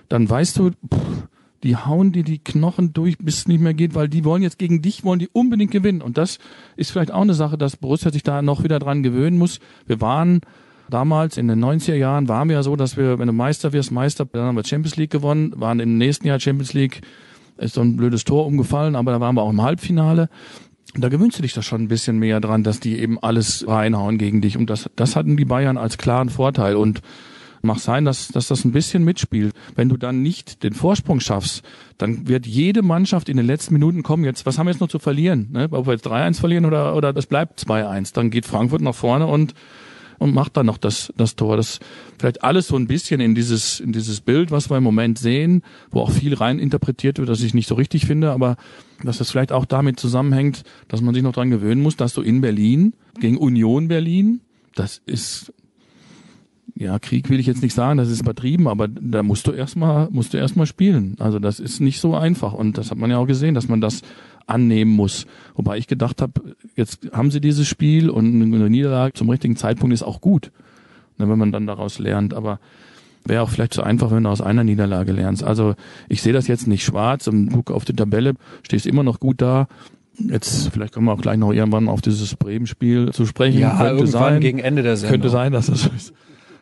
[0.07, 1.27] Dann weißt du, pff,
[1.63, 4.59] die hauen dir die Knochen durch, bis es nicht mehr geht, weil die wollen jetzt
[4.59, 6.01] gegen dich, wollen die unbedingt gewinnen.
[6.01, 6.39] Und das
[6.75, 9.59] ist vielleicht auch eine Sache, dass Borussia sich da noch wieder dran gewöhnen muss.
[9.85, 10.41] Wir waren
[10.89, 13.91] damals in den 90er Jahren, waren wir ja so, dass wir, wenn du Meister wirst,
[13.91, 17.01] Meister, dann haben wir Champions League gewonnen, waren im nächsten Jahr Champions League,
[17.57, 20.29] ist so ein blödes Tor umgefallen, aber da waren wir auch im Halbfinale.
[20.95, 24.17] Da gewöhnst du dich da schon ein bisschen mehr dran, dass die eben alles reinhauen
[24.17, 24.57] gegen dich.
[24.57, 26.75] Und das, das hatten die Bayern als klaren Vorteil.
[26.75, 27.01] Und
[27.61, 29.53] Mach sein, dass, dass das ein bisschen mitspielt.
[29.75, 31.63] Wenn du dann nicht den Vorsprung schaffst,
[31.97, 34.89] dann wird jede Mannschaft in den letzten Minuten kommen, jetzt, was haben wir jetzt noch
[34.89, 35.49] zu verlieren?
[35.51, 35.67] Ne?
[35.71, 38.13] Ob wir jetzt 3-1 verlieren oder, oder das bleibt 2-1.
[38.13, 39.53] Dann geht Frankfurt nach vorne und,
[40.19, 41.57] und macht dann noch das, das Tor.
[41.57, 41.79] Das
[42.17, 45.63] vielleicht alles so ein bisschen in dieses, in dieses Bild, was wir im Moment sehen,
[45.91, 48.55] wo auch viel rein interpretiert wird, das ich nicht so richtig finde, aber
[49.03, 52.21] dass das vielleicht auch damit zusammenhängt, dass man sich noch dran gewöhnen muss, dass du
[52.21, 54.41] in Berlin gegen Union Berlin,
[54.75, 55.53] das ist
[56.75, 60.09] ja, Krieg will ich jetzt nicht sagen, das ist übertrieben, aber da musst du erstmal,
[60.11, 61.15] musst du erstmal spielen.
[61.19, 63.81] Also das ist nicht so einfach und das hat man ja auch gesehen, dass man
[63.81, 64.01] das
[64.47, 65.25] annehmen muss.
[65.55, 69.93] Wobei ich gedacht habe, jetzt haben sie dieses Spiel und eine Niederlage zum richtigen Zeitpunkt
[69.93, 70.51] ist auch gut,
[71.17, 72.33] ne, wenn man dann daraus lernt.
[72.33, 72.59] Aber
[73.25, 75.43] wäre auch vielleicht zu einfach, wenn du aus einer Niederlage lernst.
[75.43, 75.75] Also
[76.07, 77.27] ich sehe das jetzt nicht schwarz.
[77.27, 79.67] Im Guck auf die Tabelle stehst immer noch gut da.
[80.17, 83.59] Jetzt, vielleicht kommen wir auch gleich noch irgendwann auf dieses Bremen-Spiel zu sprechen.
[83.59, 85.13] Ja, könnte irgendwann sein, gegen Ende der Sendung.
[85.13, 86.13] Könnte sein, dass das so ist.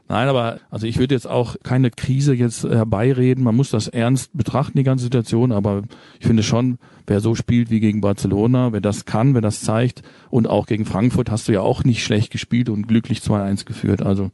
[0.09, 3.43] Nein, aber also ich würde jetzt auch keine Krise jetzt herbeireden.
[3.43, 5.51] Man muss das ernst betrachten, die ganze Situation.
[5.51, 5.83] Aber
[6.19, 10.03] ich finde schon, wer so spielt wie gegen Barcelona, wer das kann, wer das zeigt
[10.29, 14.01] und auch gegen Frankfurt hast du ja auch nicht schlecht gespielt und glücklich 2-1 geführt.
[14.01, 14.31] Also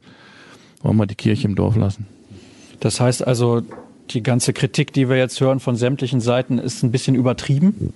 [0.82, 2.06] wollen wir die Kirche im Dorf lassen.
[2.78, 3.62] Das heißt also,
[4.10, 7.94] die ganze Kritik, die wir jetzt hören von sämtlichen Seiten, ist ein bisschen übertrieben?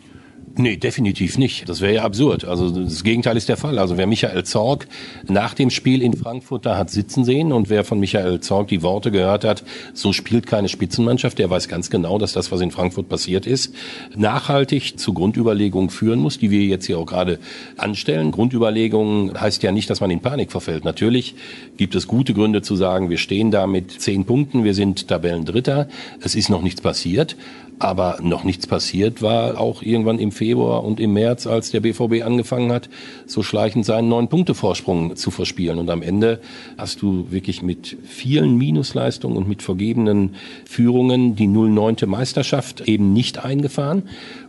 [0.57, 1.69] Nee, definitiv nicht.
[1.69, 2.45] Das wäre ja absurd.
[2.45, 3.79] Also das Gegenteil ist der Fall.
[3.79, 4.87] Also wer Michael Zorg
[5.29, 8.83] nach dem Spiel in Frankfurt da hat sitzen sehen und wer von Michael Zorg die
[8.83, 12.71] Worte gehört hat, so spielt keine Spitzenmannschaft, der weiß ganz genau, dass das, was in
[12.71, 13.75] Frankfurt passiert ist,
[14.17, 17.39] nachhaltig zu Grundüberlegungen führen muss, die wir jetzt hier auch gerade
[17.77, 18.31] anstellen.
[18.31, 20.85] Grundüberlegungen heißt ja nicht, dass man in Panik verfällt.
[20.85, 21.35] Natürlich
[21.77, 25.89] gibt es gute Gründe zu sagen, wir stehen da mit zehn Punkten, wir sind Tabellendritter,
[26.23, 27.37] es ist noch nichts passiert.
[27.79, 32.25] Aber noch nichts passiert war auch irgendwann im Februar und im März, als der BVB
[32.25, 32.89] angefangen hat,
[33.27, 35.79] so schleichend seinen neun Punkte Vorsprung zu verspielen.
[35.79, 36.41] Und am Ende
[36.77, 41.97] hast du wirklich mit vielen Minusleistungen und mit vergebenen Führungen die 09.
[42.07, 44.05] Meisterschaft eben nicht eingefahren.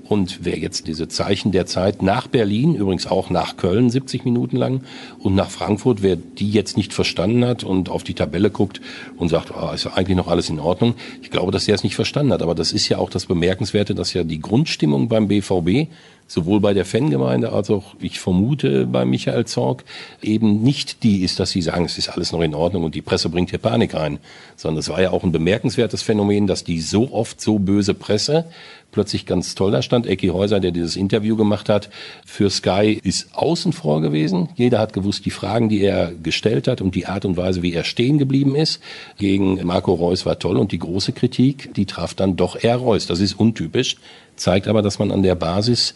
[0.09, 4.55] Und wer jetzt diese Zeichen der Zeit nach Berlin, übrigens auch nach Köln 70 Minuten
[4.55, 4.81] lang
[5.19, 8.81] und nach Frankfurt, wer die jetzt nicht verstanden hat und auf die Tabelle guckt
[9.17, 11.83] und sagt, oh, ist ja eigentlich noch alles in Ordnung, ich glaube, dass der es
[11.83, 12.41] nicht verstanden hat.
[12.41, 15.91] Aber das ist ja auch das Bemerkenswerte, dass ja die Grundstimmung beim BVB
[16.29, 19.83] sowohl bei der Fangemeinde als auch, ich vermute, bei Michael Zorg
[20.21, 23.01] eben nicht die ist, dass sie sagen, es ist alles noch in Ordnung und die
[23.01, 24.19] Presse bringt hier Panik rein,
[24.55, 28.45] sondern es war ja auch ein bemerkenswertes Phänomen, dass die so oft so böse Presse
[28.91, 30.07] plötzlich ganz toll da stand.
[30.07, 31.89] Ecki Häuser, der dieses Interview gemacht hat
[32.25, 34.49] für Sky, ist außen vor gewesen.
[34.55, 37.73] Jeder hat gewusst, die Fragen, die er gestellt hat und die Art und Weise, wie
[37.73, 38.81] er stehen geblieben ist,
[39.17, 43.07] gegen Marco Reus war toll und die große Kritik, die traf dann doch eher Reus.
[43.07, 43.97] Das ist untypisch
[44.39, 45.93] zeigt aber, dass man an der Basis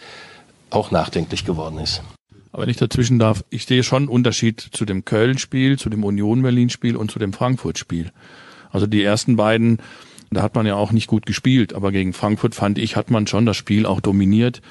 [0.69, 2.03] auch nachdenklich geworden ist.
[2.51, 6.03] Aber wenn ich dazwischen darf, ich sehe schon einen Unterschied zu dem Köln-Spiel, zu dem
[6.03, 8.11] Union-Berlin-Spiel und zu dem Frankfurt-Spiel.
[8.71, 9.79] Also die ersten beiden,
[10.33, 13.27] da hat man ja auch nicht gut gespielt, aber gegen Frankfurt fand ich, hat man
[13.27, 14.61] schon das Spiel auch dominiert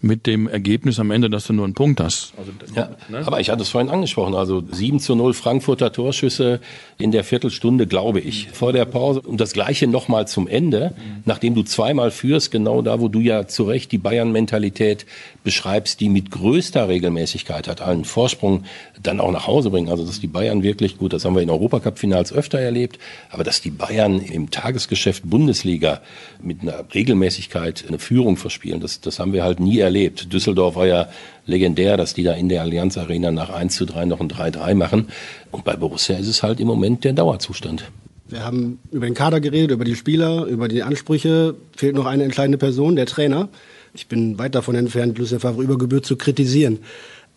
[0.00, 2.32] mit dem Ergebnis am Ende, dass du nur einen Punkt hast.
[2.36, 3.26] Also, ja, ne?
[3.26, 6.60] Aber ich hatte es vorhin angesprochen, also 7 zu 0 Frankfurter Torschüsse
[6.98, 9.20] in der Viertelstunde, glaube ich, vor der Pause.
[9.20, 11.22] Und das Gleiche nochmal zum Ende, mhm.
[11.24, 15.06] nachdem du zweimal führst, genau da, wo du ja zu Recht die Bayern-Mentalität
[15.44, 18.64] beschreibst, die mit größter Regelmäßigkeit hat, einen Vorsprung
[19.02, 19.88] dann auch nach Hause bringen.
[19.88, 22.98] Also dass die Bayern wirklich, gut, das haben wir in Europacup-Finals öfter erlebt,
[23.30, 26.00] aber dass die Bayern im Tagesgeschäft Bundesliga
[26.42, 29.85] mit einer Regelmäßigkeit eine Führung verspielen, das, das haben wir halt nie erlebt.
[29.90, 31.08] Düsseldorf war ja
[31.46, 34.74] legendär, dass die da in der Allianz Arena nach 1 zu 3 noch ein 3-3
[34.74, 35.08] machen.
[35.50, 37.84] Und bei Borussia ist es halt im Moment der Dauerzustand.
[38.28, 41.54] Wir haben über den Kader geredet, über die Spieler, über die Ansprüche.
[41.76, 43.48] Fehlt noch eine entscheidende Person, der Trainer.
[43.94, 46.80] Ich bin weit davon entfernt, Lucien Favre über Gebühr zu kritisieren.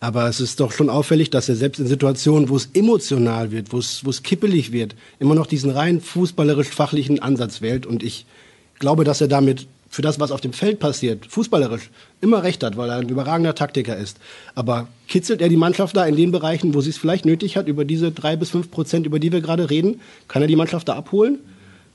[0.00, 3.72] Aber es ist doch schon auffällig, dass er selbst in Situationen, wo es emotional wird,
[3.72, 7.86] wo es, wo es kippelig wird, immer noch diesen rein fußballerisch-fachlichen Ansatz wählt.
[7.86, 8.24] Und ich
[8.78, 12.76] glaube, dass er damit für das, was auf dem Feld passiert, fußballerisch, immer recht hat,
[12.76, 14.18] weil er ein überragender Taktiker ist.
[14.54, 17.66] Aber kitzelt er die Mannschaft da in den Bereichen, wo sie es vielleicht nötig hat,
[17.66, 20.88] über diese drei bis fünf Prozent, über die wir gerade reden, kann er die Mannschaft
[20.88, 21.40] da abholen?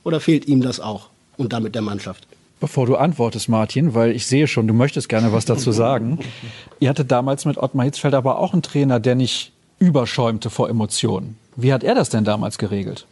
[0.04, 2.28] Oder fehlt ihm das auch und damit der Mannschaft?
[2.60, 6.18] Bevor du antwortest, Martin, weil ich sehe schon, du möchtest gerne was dazu sagen.
[6.80, 11.36] Ihr hattet damals mit Ottmar Hitzfeld aber auch einen Trainer, der nicht überschäumte vor Emotionen.
[11.56, 13.06] Wie hat er das denn damals geregelt?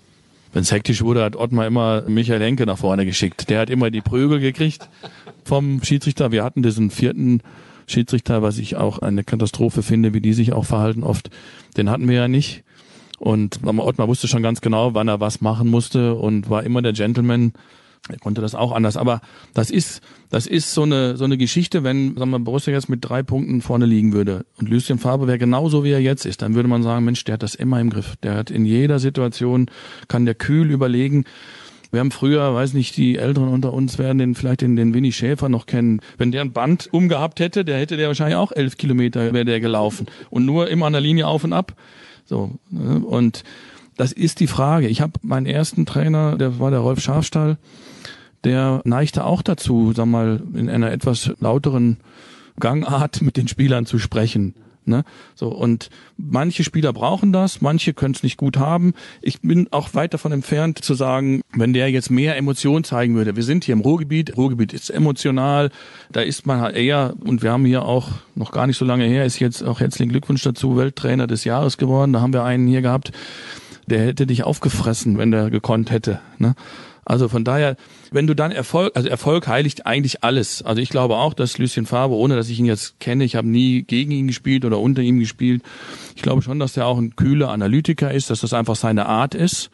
[0.54, 3.50] Wenn es hektisch wurde, hat Ottmar immer Michael Henke nach vorne geschickt.
[3.50, 4.88] Der hat immer die Prügel gekriegt
[5.44, 6.30] vom Schiedsrichter.
[6.30, 7.40] Wir hatten diesen vierten
[7.88, 11.28] Schiedsrichter, was ich auch eine Katastrophe finde, wie die sich auch verhalten oft.
[11.76, 12.62] Den hatten wir ja nicht.
[13.18, 16.92] Und Ottmar wusste schon ganz genau, wann er was machen musste und war immer der
[16.92, 17.52] Gentleman.
[18.10, 18.98] Er konnte das auch anders.
[18.98, 19.22] Aber
[19.54, 22.98] das ist, das ist so eine, so eine Geschichte, wenn, sagen wir, Borussia jetzt mit
[23.02, 26.54] drei Punkten vorne liegen würde und Lucien Faber wäre genauso wie er jetzt ist, dann
[26.54, 28.16] würde man sagen, Mensch, der hat das immer im Griff.
[28.22, 29.70] Der hat in jeder Situation,
[30.06, 31.24] kann der kühl überlegen.
[31.92, 35.12] Wir haben früher, weiß nicht, die Älteren unter uns werden den vielleicht den, den Winnie
[35.12, 36.00] Schäfer noch kennen.
[36.18, 39.60] Wenn der ein Band umgehabt hätte, der hätte der wahrscheinlich auch elf Kilometer wäre der
[39.60, 41.74] gelaufen und nur immer an der Linie auf und ab.
[42.26, 42.98] So ne?
[42.98, 43.44] und
[43.96, 44.88] das ist die Frage.
[44.88, 47.58] Ich habe meinen ersten Trainer, der war der Rolf Schafstall,
[48.44, 51.98] der neigte auch dazu, sag mal, in einer etwas lauteren
[52.60, 54.54] Gangart mit den Spielern zu sprechen.
[54.86, 55.02] Ne?
[55.34, 58.92] So und manche Spieler brauchen das, manche können es nicht gut haben.
[59.22, 63.34] Ich bin auch weit davon entfernt zu sagen, wenn der jetzt mehr Emotion zeigen würde.
[63.34, 65.70] Wir sind hier im Ruhrgebiet, Ruhrgebiet ist emotional,
[66.12, 69.06] da ist man halt eher und wir haben hier auch noch gar nicht so lange
[69.06, 72.12] her ist jetzt auch herzlichen Glückwunsch dazu Welttrainer des Jahres geworden.
[72.12, 73.10] Da haben wir einen hier gehabt,
[73.86, 76.20] der hätte dich aufgefressen, wenn der gekonnt hätte.
[76.38, 76.54] Ne?
[77.04, 77.76] Also von daher,
[78.10, 80.62] wenn du dann Erfolg, also Erfolg heiligt eigentlich alles.
[80.62, 83.48] Also ich glaube auch, dass Lucien Faber, ohne dass ich ihn jetzt kenne, ich habe
[83.48, 85.62] nie gegen ihn gespielt oder unter ihm gespielt.
[86.16, 89.34] Ich glaube schon, dass er auch ein kühler Analytiker ist, dass das einfach seine Art
[89.34, 89.70] ist.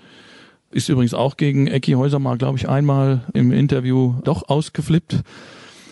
[0.73, 5.23] Ist übrigens auch gegen Ecki Häuser mal, glaube ich, einmal im Interview doch ausgeflippt.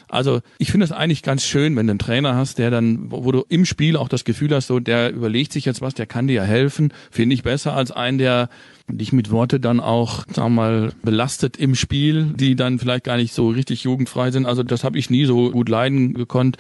[0.09, 3.25] Also ich finde es eigentlich ganz schön, wenn du einen Trainer hast, der dann, wo,
[3.25, 6.07] wo, du im Spiel auch das Gefühl hast, so der überlegt sich jetzt was, der
[6.07, 6.93] kann dir ja helfen.
[7.11, 8.49] Finde ich besser als einen, der
[8.91, 13.17] dich mit Worte dann auch, sagen wir mal, belastet im Spiel, die dann vielleicht gar
[13.17, 14.47] nicht so richtig jugendfrei sind.
[14.47, 16.57] Also das habe ich nie so gut leiden gekonnt.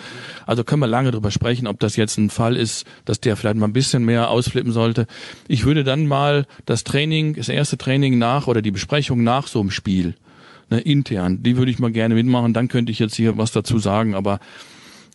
[0.46, 3.56] Also können wir lange drüber sprechen, ob das jetzt ein Fall ist, dass der vielleicht
[3.56, 5.06] mal ein bisschen mehr ausflippen sollte.
[5.46, 9.60] Ich würde dann mal das Training, das erste Training nach oder die Besprechung nach so
[9.60, 10.14] einem Spiel
[10.70, 11.42] ne, intern.
[11.42, 12.54] Die würde ich mal gerne mitmachen.
[12.54, 14.40] Dann könnte ich jetzt hier was dazu sagen, aber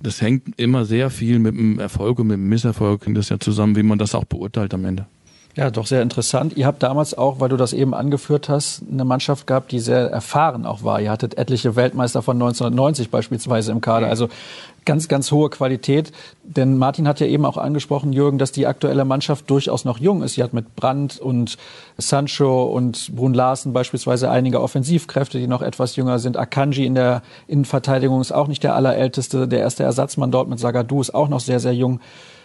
[0.02, 3.40] das hängt immer sehr viel mit dem Erfolg und mit dem Misserfolg hängt das ja
[3.40, 5.08] zusammen, wie man das auch beurteilt am Ende.
[5.56, 6.58] Ja, doch sehr interessant.
[6.58, 10.10] Ihr habt damals auch, weil du das eben angeführt hast, eine Mannschaft gehabt, die sehr
[10.10, 11.00] erfahren auch war.
[11.00, 14.08] Ihr hattet etliche Weltmeister von 1990 beispielsweise im Kader.
[14.08, 14.30] Also
[14.84, 16.12] ganz, ganz hohe Qualität.
[16.44, 20.24] Denn Martin hat ja eben auch angesprochen, Jürgen, dass die aktuelle Mannschaft durchaus noch jung
[20.24, 20.34] ist.
[20.34, 21.60] Sie hat mit Brandt und
[22.00, 26.36] Sancho und Brun Larsen beispielsweise einige Offensivkräfte, die noch etwas jünger sind.
[26.36, 29.48] Akanji in der Innenverteidigung ist auch nicht der allerälteste.
[29.48, 32.00] Der erste Ersatzmann dort mit Sagadu ist auch noch sehr, sehr jung.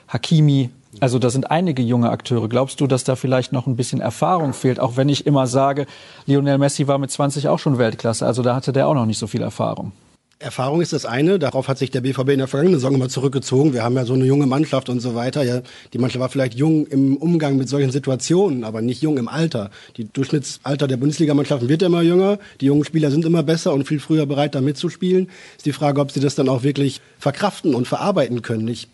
[0.09, 2.49] Hakimi also da sind einige junge Akteure.
[2.49, 4.81] Glaubst du, dass da vielleicht noch ein bisschen Erfahrung fehlt?
[4.81, 5.87] Auch wenn ich immer sage,
[6.27, 8.27] Lionel Messi war mit 20 auch schon Weltklasse.
[8.27, 9.93] Also da hatte der auch noch nicht so viel Erfahrung.
[10.41, 11.41] Erfahrung ist das eine.
[11.41, 13.73] Darauf hat sich der BVB in der vergangenen Saison immer zurückgezogen.
[13.75, 15.43] Wir haben ja so eine junge Mannschaft und so weiter.
[15.43, 19.27] Ja, die Mannschaft war vielleicht jung im Umgang mit solchen Situationen, aber nicht jung im
[19.27, 19.71] Alter.
[19.97, 22.39] Die Durchschnittsalter der Bundesligamannschaften wird immer jünger.
[22.61, 25.29] Die jungen Spieler sind immer besser und viel früher bereit, da mitzuspielen.
[25.57, 28.69] Ist die Frage, ob sie das dann auch wirklich verkraften und verarbeiten können.
[28.69, 28.87] Ich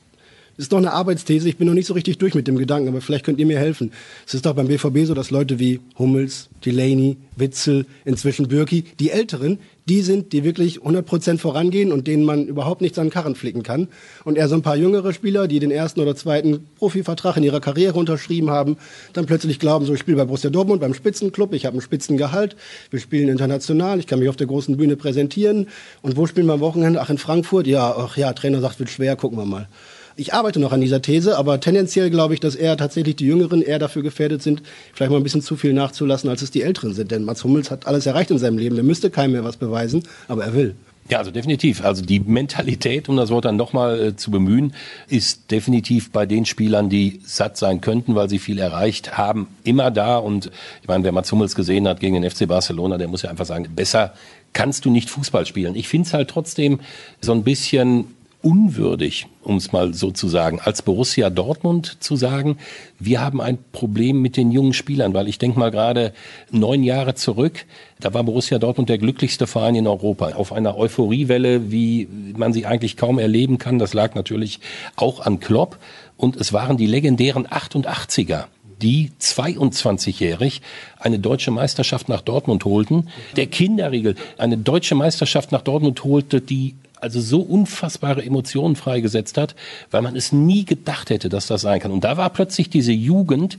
[0.56, 1.48] ist doch eine Arbeitsthese.
[1.48, 3.58] Ich bin noch nicht so richtig durch mit dem Gedanken, aber vielleicht könnt ihr mir
[3.58, 3.92] helfen.
[4.26, 9.10] Es ist doch beim BVB so, dass Leute wie Hummels, Delaney, Witzel, inzwischen Bürki, die
[9.10, 13.12] Älteren, die sind, die wirklich 100 Prozent vorangehen und denen man überhaupt nichts an den
[13.12, 13.88] Karren flicken kann.
[14.24, 17.60] Und eher so ein paar jüngere Spieler, die den ersten oder zweiten Profivertrag in ihrer
[17.60, 18.76] Karriere unterschrieben haben,
[19.12, 22.56] dann plötzlich glauben, so ich spiele bei Borussia Dortmund beim Spitzenclub, ich habe ein Spitzengehalt,
[22.90, 25.68] wir spielen international, ich kann mich auf der großen Bühne präsentieren.
[26.00, 27.00] Und wo spielen wir am Wochenende?
[27.00, 27.66] Ach, in Frankfurt?
[27.66, 29.68] Ja, ach ja, Trainer sagt, wird schwer, gucken wir mal.
[30.16, 33.62] Ich arbeite noch an dieser These, aber tendenziell glaube ich, dass eher tatsächlich die Jüngeren
[33.62, 36.94] eher dafür gefährdet sind, vielleicht mal ein bisschen zu viel nachzulassen, als es die Älteren
[36.94, 37.10] sind.
[37.10, 38.76] Denn Mats Hummels hat alles erreicht in seinem Leben.
[38.76, 40.76] Er müsste keinem mehr was beweisen, aber er will.
[41.08, 41.84] Ja, also definitiv.
[41.84, 44.72] Also die Mentalität, um das Wort dann nochmal äh, zu bemühen,
[45.08, 49.90] ist definitiv bei den Spielern, die satt sein könnten, weil sie viel erreicht haben, immer
[49.90, 50.16] da.
[50.16, 50.50] Und
[50.80, 53.46] ich meine, wer Mats Hummels gesehen hat gegen den FC Barcelona, der muss ja einfach
[53.46, 54.14] sagen, besser
[54.54, 55.74] kannst du nicht Fußball spielen.
[55.74, 56.80] Ich finde es halt trotzdem
[57.20, 58.06] so ein bisschen
[58.44, 62.58] unwürdig, um es mal so zu sagen, als Borussia Dortmund zu sagen,
[62.98, 66.12] wir haben ein Problem mit den jungen Spielern, weil ich denke mal gerade
[66.50, 67.64] neun Jahre zurück,
[68.00, 72.66] da war Borussia Dortmund der glücklichste Verein in Europa, auf einer Euphoriewelle, wie man sie
[72.66, 73.78] eigentlich kaum erleben kann.
[73.78, 74.60] Das lag natürlich
[74.94, 75.78] auch an Klopp
[76.18, 78.44] und es waren die legendären 88er
[78.82, 80.60] die 22-jährig
[80.98, 83.08] eine deutsche Meisterschaft nach Dortmund holten.
[83.36, 86.74] Der Kinderriegel eine deutsche Meisterschaft nach Dortmund holte, die
[87.04, 89.54] also so unfassbare Emotionen freigesetzt hat,
[89.90, 91.92] weil man es nie gedacht hätte, dass das sein kann.
[91.92, 93.58] Und da war plötzlich diese Jugend,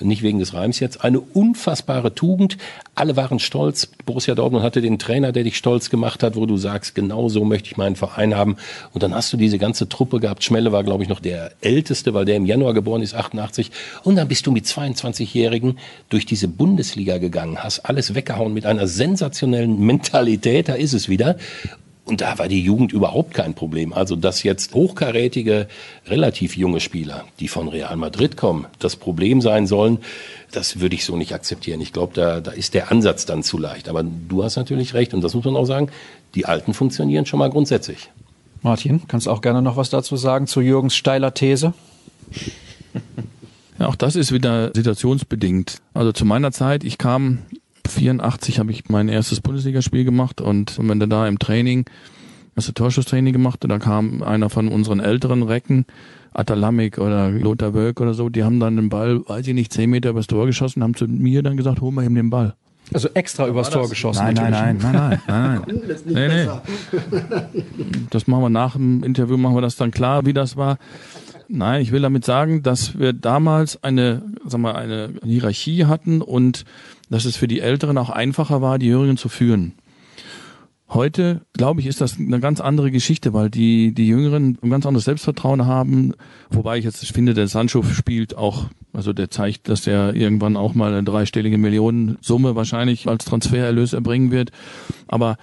[0.00, 2.56] nicht wegen des Reims jetzt, eine unfassbare Tugend.
[2.94, 3.86] Alle waren stolz.
[4.06, 7.44] Borussia Dortmund hatte den Trainer, der dich stolz gemacht hat, wo du sagst, genau so
[7.44, 8.56] möchte ich meinen Verein haben.
[8.92, 10.42] Und dann hast du diese ganze Truppe gehabt.
[10.42, 13.70] Schmelle war, glaube ich, noch der Älteste, weil der im Januar geboren ist, 88.
[14.02, 15.78] Und dann bist du mit 22-Jährigen
[16.08, 20.68] durch diese Bundesliga gegangen, hast alles weggehauen mit einer sensationellen Mentalität.
[20.68, 21.36] Da ist es wieder.
[22.06, 23.94] Und da war die Jugend überhaupt kein Problem.
[23.94, 25.68] Also, dass jetzt hochkarätige,
[26.06, 29.98] relativ junge Spieler, die von Real Madrid kommen, das Problem sein sollen,
[30.52, 31.80] das würde ich so nicht akzeptieren.
[31.80, 33.88] Ich glaube, da, da ist der Ansatz dann zu leicht.
[33.88, 35.88] Aber du hast natürlich recht, und das muss man auch sagen,
[36.34, 38.10] die Alten funktionieren schon mal grundsätzlich.
[38.60, 41.72] Martin, kannst auch gerne noch was dazu sagen zu Jürgens steiler These?
[43.78, 45.78] Ja, auch das ist wieder situationsbedingt.
[45.94, 47.38] Also zu meiner Zeit, ich kam
[47.88, 51.84] 84 habe ich mein erstes Bundesligaspiel gemacht und wenn du da im Training,
[52.56, 55.86] hast du Torschusstraining gemacht und da kam einer von unseren älteren Recken,
[56.32, 59.88] Atalamik oder Lothar Wölk oder so, die haben dann den Ball, weiß ich nicht, 10
[59.90, 62.54] Meter übers Tor geschossen, haben zu mir dann gesagt, hol mal ihm den Ball.
[62.92, 64.24] Also extra übers Tor geschossen.
[64.24, 66.48] Nein, nein, nein, nein, nein, nein, nee, nee.
[68.10, 70.78] Das machen wir nach dem Interview, machen wir das dann klar, wie das war.
[71.48, 76.64] Nein, ich will damit sagen, dass wir damals eine, sag mal, eine Hierarchie hatten und
[77.10, 79.74] dass es für die Älteren auch einfacher war, die Jüngeren zu führen.
[80.88, 84.86] Heute, glaube ich, ist das eine ganz andere Geschichte, weil die, die Jüngeren ein ganz
[84.86, 86.12] anderes Selbstvertrauen haben.
[86.50, 90.74] Wobei ich jetzt finde, der Sancho spielt auch, also der zeigt, dass er irgendwann auch
[90.74, 94.52] mal eine dreistellige Millionensumme wahrscheinlich als Transfererlös erbringen wird.
[95.08, 95.36] Aber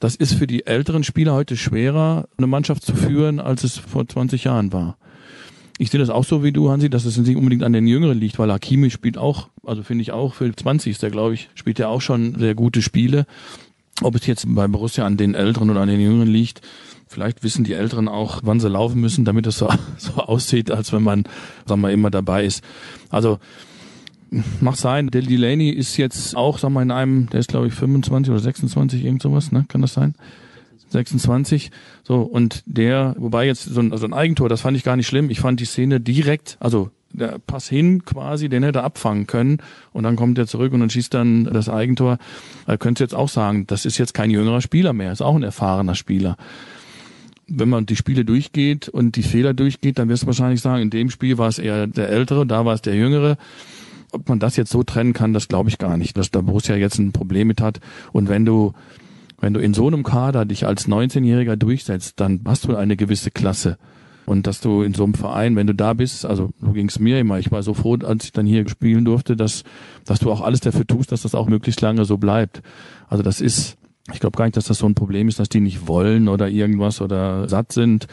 [0.00, 4.08] das ist für die älteren Spieler heute schwerer, eine Mannschaft zu führen, als es vor
[4.08, 4.96] 20 Jahren war.
[5.78, 8.18] Ich sehe das auch so wie du, Hansi, dass es nicht unbedingt an den Jüngeren
[8.18, 11.48] liegt, weil Hakimi spielt auch, also finde ich auch, für 20 ist der, glaube ich,
[11.54, 13.26] spielt er auch schon sehr gute Spiele.
[14.02, 16.60] Ob es jetzt bei Borussia an den Älteren oder an den Jüngeren liegt,
[17.08, 20.92] vielleicht wissen die Älteren auch, wann sie laufen müssen, damit es so, so aussieht, als
[20.92, 21.24] wenn man,
[21.66, 22.62] sagen wir, immer dabei ist.
[23.10, 23.38] Also,
[24.60, 25.08] macht sein.
[25.08, 28.40] Der Delaney ist jetzt auch, sagen wir, in einem, der ist glaube ich 25 oder
[28.40, 29.64] 26, irgend sowas, ne?
[29.68, 30.14] Kann das sein?
[30.90, 31.70] 26.
[32.02, 35.06] So, und der, wobei jetzt so ein, also ein Eigentor, das fand ich gar nicht
[35.06, 35.30] schlimm.
[35.30, 39.58] Ich fand die Szene direkt, also der Pass hin quasi, den hätte er abfangen können
[39.92, 42.18] und dann kommt er zurück und dann schießt dann das Eigentor.
[42.66, 45.36] Da könntest du jetzt auch sagen, das ist jetzt kein jüngerer Spieler mehr, ist auch
[45.36, 46.36] ein erfahrener Spieler.
[47.46, 50.90] Wenn man die Spiele durchgeht und die Fehler durchgeht, dann wirst du wahrscheinlich sagen, in
[50.90, 53.38] dem Spiel war es eher der Ältere, da war es der Jüngere.
[54.12, 56.76] Ob man das jetzt so trennen kann, das glaube ich gar nicht, dass da Borussia
[56.76, 57.80] jetzt ein Problem mit hat.
[58.12, 58.74] Und wenn du
[59.40, 63.30] wenn du in so einem Kader dich als 19-Jähriger durchsetzt, dann hast du eine gewisse
[63.30, 63.78] Klasse.
[64.28, 66.98] Und dass du in so einem Verein, wenn du da bist, also so ging es
[66.98, 69.64] mir immer, ich war so froh, als ich dann hier spielen durfte, dass,
[70.04, 72.60] dass du auch alles dafür tust, dass das auch möglichst lange so bleibt.
[73.08, 73.78] Also das ist,
[74.12, 76.50] ich glaube gar nicht, dass das so ein Problem ist, dass die nicht wollen oder
[76.50, 78.06] irgendwas oder satt sind.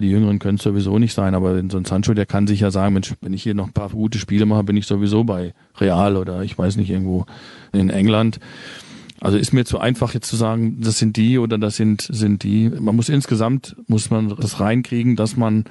[0.00, 2.72] Die Jüngeren können es sowieso nicht sein, aber so ein Sancho, der kann sich ja
[2.72, 5.54] sagen, Mensch, wenn ich hier noch ein paar gute Spiele mache, bin ich sowieso bei
[5.78, 7.26] Real oder ich weiß nicht, irgendwo
[7.72, 8.40] in England.
[9.20, 12.42] Also ist mir zu einfach jetzt zu sagen, das sind die oder das sind, sind
[12.42, 12.70] die.
[12.70, 15.64] Man muss insgesamt, muss man das reinkriegen, dass man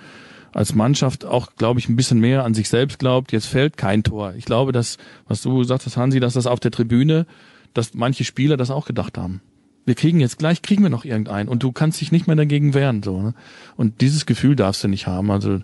[0.54, 3.32] als Mannschaft auch, glaube ich, ein bisschen mehr an sich selbst glaubt.
[3.32, 4.34] Jetzt fällt kein Tor.
[4.38, 7.26] Ich glaube, dass, was du gesagt hast, Hansi, dass das auf der Tribüne,
[7.74, 9.42] dass manche Spieler das auch gedacht haben.
[9.86, 12.76] Wir kriegen jetzt gleich, kriegen wir noch irgendeinen und du kannst dich nicht mehr dagegen
[12.76, 13.34] wehren, so, ne?
[13.76, 15.32] Und dieses Gefühl darfst du nicht haben.
[15.32, 15.62] Also,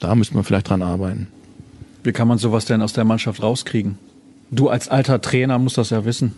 [0.00, 1.26] da müsste man vielleicht dran arbeiten.
[2.04, 3.98] Wie kann man sowas denn aus der Mannschaft rauskriegen?
[4.50, 6.32] Du als alter Trainer musst das ja wissen.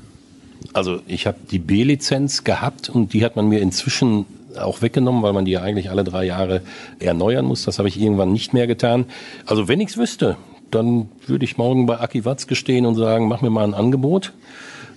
[0.72, 4.26] Also ich habe die B-Lizenz gehabt und die hat man mir inzwischen
[4.58, 6.62] auch weggenommen, weil man die ja eigentlich alle drei Jahre
[6.98, 7.64] erneuern muss.
[7.64, 9.06] Das habe ich irgendwann nicht mehr getan.
[9.46, 10.36] Also wenn ich's wüsste,
[10.70, 14.32] dann würde ich morgen bei Aki Watzke stehen und sagen, mach mir mal ein Angebot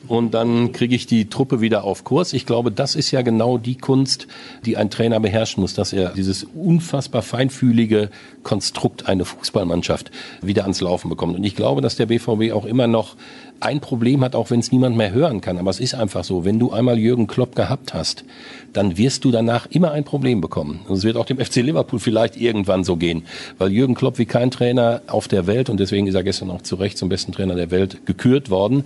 [0.08, 2.34] und dann kriege ich die Truppe wieder auf Kurs.
[2.34, 4.28] Ich glaube, das ist ja genau die Kunst,
[4.66, 8.10] die ein Trainer beherrschen muss, dass er dieses unfassbar feinfühlige
[8.44, 10.12] Konstrukt eine Fußballmannschaft
[10.42, 11.36] wieder ans Laufen bekommt.
[11.36, 13.16] Und ich glaube, dass der BVB auch immer noch
[13.63, 15.58] ein Problem hat, auch wenn es niemand mehr hören kann.
[15.58, 18.26] Aber es ist einfach so, wenn du einmal Jürgen Klopp gehabt hast,
[18.74, 20.82] dann wirst du danach immer ein Problem bekommen.
[20.88, 23.24] Und es wird auch dem FC Liverpool vielleicht irgendwann so gehen,
[23.58, 26.62] weil Jürgen Klopp wie kein Trainer auf der Welt, und deswegen ist er gestern auch
[26.62, 28.84] zu Recht zum besten Trainer der Welt gekürt worden,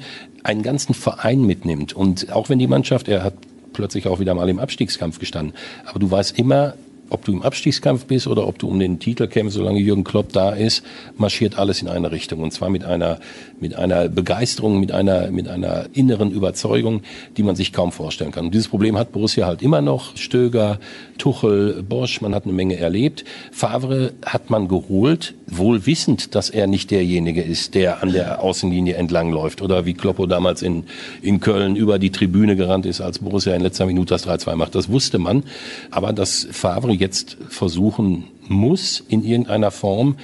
[0.48, 1.94] einen ganzen Verein mitnimmt.
[1.94, 3.34] Und auch wenn die Mannschaft, er hat
[3.74, 5.54] plötzlich auch wieder mal im Abstiegskampf gestanden,
[5.86, 6.74] aber du weißt immer,
[7.10, 10.34] ob du im Abstiegskampf bist oder ob du um den Titel kämpfst, solange Jürgen Klopp
[10.34, 10.84] da ist,
[11.17, 12.41] marschiert alles in eine Richtung.
[12.41, 13.20] Und zwar mit einer,
[13.60, 17.02] mit einer Begeisterung, mit einer, mit einer inneren Überzeugung,
[17.38, 18.46] die man sich kaum vorstellen kann.
[18.46, 20.17] Und dieses Problem hat Borussia halt immer noch.
[20.17, 20.80] Stöger,
[21.17, 23.24] Tuchel, Bosch, man hat eine Menge erlebt.
[23.52, 28.96] Favre hat man geholt, wohl wissend, dass er nicht derjenige ist, der an der Außenlinie
[28.96, 29.62] entlangläuft.
[29.62, 30.84] Oder wie Kloppo damals in,
[31.22, 34.76] in Köln über die Tribüne gerannt ist, als Borussia in letzter Minute das 3-2 macht.
[34.76, 35.43] Das wusste man.
[35.91, 40.18] Aber dass Favre jetzt versuchen muss, in irgendeiner Form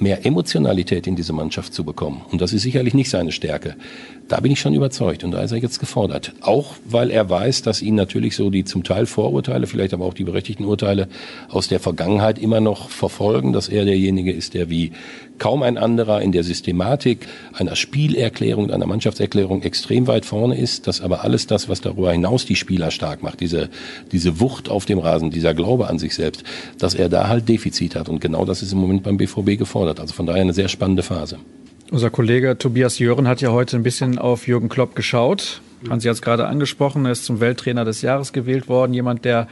[0.00, 2.22] mehr Emotionalität in diese Mannschaft zu bekommen.
[2.30, 3.76] Und das ist sicherlich nicht seine Stärke.
[4.28, 6.32] Da bin ich schon überzeugt und da ist er jetzt gefordert.
[6.40, 10.14] Auch weil er weiß, dass ihn natürlich so die zum Teil Vorurteile, vielleicht aber auch
[10.14, 11.08] die berechtigten Urteile
[11.48, 14.92] aus der Vergangenheit immer noch verfolgen, dass er derjenige ist, der wie
[15.40, 21.00] kaum ein anderer in der Systematik einer Spielerklärung, einer Mannschaftserklärung extrem weit vorne ist, dass
[21.00, 23.68] aber alles das, was darüber hinaus die Spieler stark macht, diese,
[24.12, 26.44] diese Wucht auf dem Rasen, dieser Glaube an sich selbst,
[26.78, 28.08] dass er da halt Defizit hat.
[28.08, 29.98] Und genau das ist im Moment beim BVB gefordert.
[29.98, 31.38] Also von daher eine sehr spannende Phase.
[31.90, 35.60] Unser Kollege Tobias Jören hat ja heute ein bisschen auf Jürgen Klopp geschaut.
[35.88, 38.94] Hansi hat es gerade angesprochen, er ist zum Welttrainer des Jahres gewählt worden.
[38.94, 39.48] Jemand, der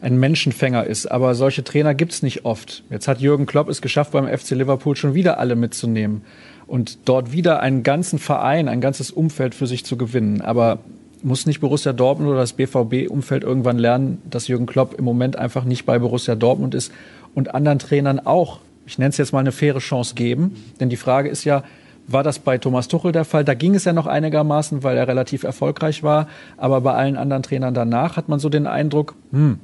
[0.00, 1.06] ein Menschenfänger ist.
[1.06, 2.84] Aber solche Trainer gibt es nicht oft.
[2.90, 6.22] Jetzt hat Jürgen Klopp es geschafft, beim FC Liverpool schon wieder alle mitzunehmen
[6.66, 10.40] und dort wieder einen ganzen Verein, ein ganzes Umfeld für sich zu gewinnen.
[10.40, 10.78] Aber
[11.22, 15.64] muss nicht Borussia Dortmund oder das BVB-Umfeld irgendwann lernen, dass Jürgen Klopp im Moment einfach
[15.64, 16.92] nicht bei Borussia Dortmund ist
[17.34, 20.56] und anderen Trainern auch, ich nenne es jetzt mal eine faire Chance geben?
[20.80, 21.64] Denn die Frage ist ja,
[22.06, 23.44] war das bei Thomas Tuchel der Fall?
[23.44, 26.28] Da ging es ja noch einigermaßen, weil er relativ erfolgreich war.
[26.56, 29.58] Aber bei allen anderen Trainern danach hat man so den Eindruck, hm,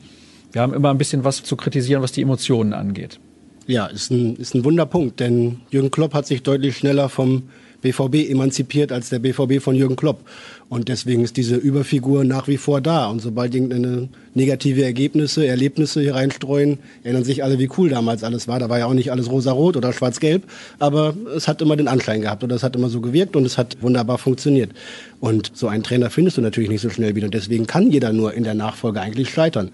[0.53, 3.19] wir haben immer ein bisschen was zu kritisieren, was die Emotionen angeht.
[3.67, 7.45] Ja, ist ein, ist ein Wunderpunkt, denn Jürgen Klopp hat sich deutlich schneller vom
[7.83, 10.21] BVB emanzipiert als der BVB von Jürgen Klopp.
[10.69, 13.11] Und deswegen ist diese Überfigur nach wie vor da.
[13.11, 18.49] Und sobald irgendeine negative Ergebnisse, Erlebnisse hier reinstreuen, erinnern sich alle, wie cool damals alles
[18.49, 18.59] war.
[18.59, 20.45] Da war ja auch nicht alles rosa-rot oder schwarz-gelb,
[20.79, 23.59] aber es hat immer den Anschein gehabt und es hat immer so gewirkt und es
[23.59, 24.71] hat wunderbar funktioniert.
[25.21, 27.27] Und so einen Trainer findest du natürlich nicht so schnell wieder.
[27.27, 29.71] Und deswegen kann jeder nur in der Nachfolge eigentlich scheitern.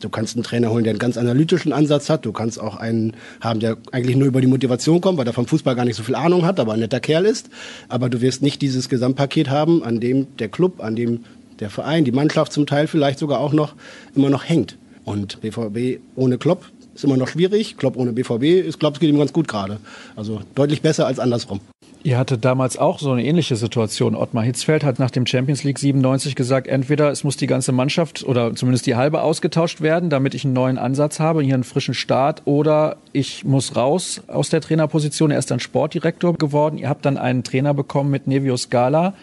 [0.00, 2.26] Du kannst einen Trainer holen, der einen ganz analytischen Ansatz hat.
[2.26, 5.46] Du kannst auch einen haben, der eigentlich nur über die Motivation kommt, weil er vom
[5.46, 7.48] Fußball gar nicht so viel Ahnung hat, aber ein netter Kerl ist.
[7.88, 11.24] Aber du wirst nicht dieses Gesamtpaket haben, an dem der Club, an dem
[11.60, 13.74] der Verein, die Mannschaft zum Teil vielleicht sogar auch noch
[14.14, 14.76] immer noch hängt.
[15.04, 16.64] Und BVB ohne Klopp
[16.94, 17.76] ist immer noch schwierig.
[17.76, 19.78] Klopp ohne BVB ist, glaube ich, geht ihm ganz gut gerade.
[20.16, 21.60] Also deutlich besser als andersrum.
[22.06, 24.14] Ihr hattet damals auch so eine ähnliche Situation.
[24.14, 28.22] Ottmar Hitzfeld hat nach dem Champions League 97 gesagt, entweder es muss die ganze Mannschaft
[28.24, 31.94] oder zumindest die halbe ausgetauscht werden, damit ich einen neuen Ansatz habe, hier einen frischen
[31.94, 35.30] Start, oder ich muss raus aus der Trainerposition.
[35.30, 36.76] Er ist dann Sportdirektor geworden.
[36.76, 39.14] Ihr habt dann einen Trainer bekommen mit Nevio Scala,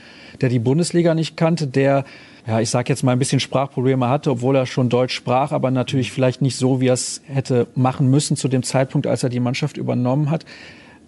[0.42, 2.04] der die Bundesliga nicht kannte, der
[2.48, 5.72] ja, ich sage jetzt mal ein bisschen Sprachprobleme hatte, obwohl er schon Deutsch sprach, aber
[5.72, 9.30] natürlich vielleicht nicht so, wie er es hätte machen müssen zu dem Zeitpunkt, als er
[9.30, 10.46] die Mannschaft übernommen hat.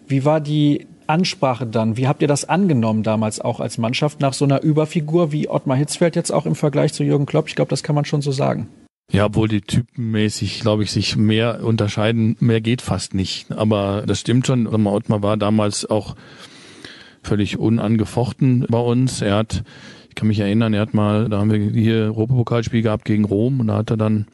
[0.07, 1.97] Wie war die Ansprache dann?
[1.97, 5.77] Wie habt ihr das angenommen damals auch als Mannschaft nach so einer Überfigur wie Ottmar
[5.77, 7.47] Hitzfeld jetzt auch im Vergleich zu Jürgen Klopp?
[7.47, 8.67] Ich glaube, das kann man schon so sagen.
[9.11, 13.51] Ja, obwohl die typenmäßig, glaube ich, sich mehr unterscheiden, mehr geht fast nicht.
[13.51, 14.67] Aber das stimmt schon.
[14.67, 16.15] Ottmar war damals auch
[17.21, 19.21] völlig unangefochten bei uns.
[19.21, 19.63] Er hat,
[20.13, 23.59] ich kann mich erinnern, er hat mal, da haben wir hier Europapokalspiel gehabt gegen Rom
[23.59, 24.27] und da hat er dann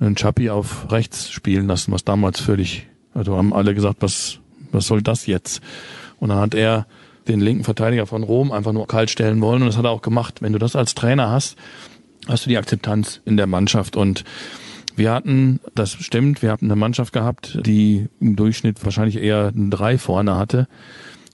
[0.00, 4.40] einen Chappi auf rechts spielen lassen, was damals völlig, also haben alle gesagt, was,
[4.72, 5.62] was soll das jetzt?
[6.18, 6.88] Und dann hat er
[7.28, 10.02] den linken Verteidiger von Rom einfach nur kalt stellen wollen und das hat er auch
[10.02, 10.42] gemacht.
[10.42, 11.56] Wenn du das als Trainer hast,
[12.26, 14.24] hast du die Akzeptanz in der Mannschaft und
[14.96, 19.98] wir hatten, das stimmt, wir hatten eine Mannschaft gehabt, die im Durchschnitt wahrscheinlich eher Drei
[19.98, 20.66] vorne hatte.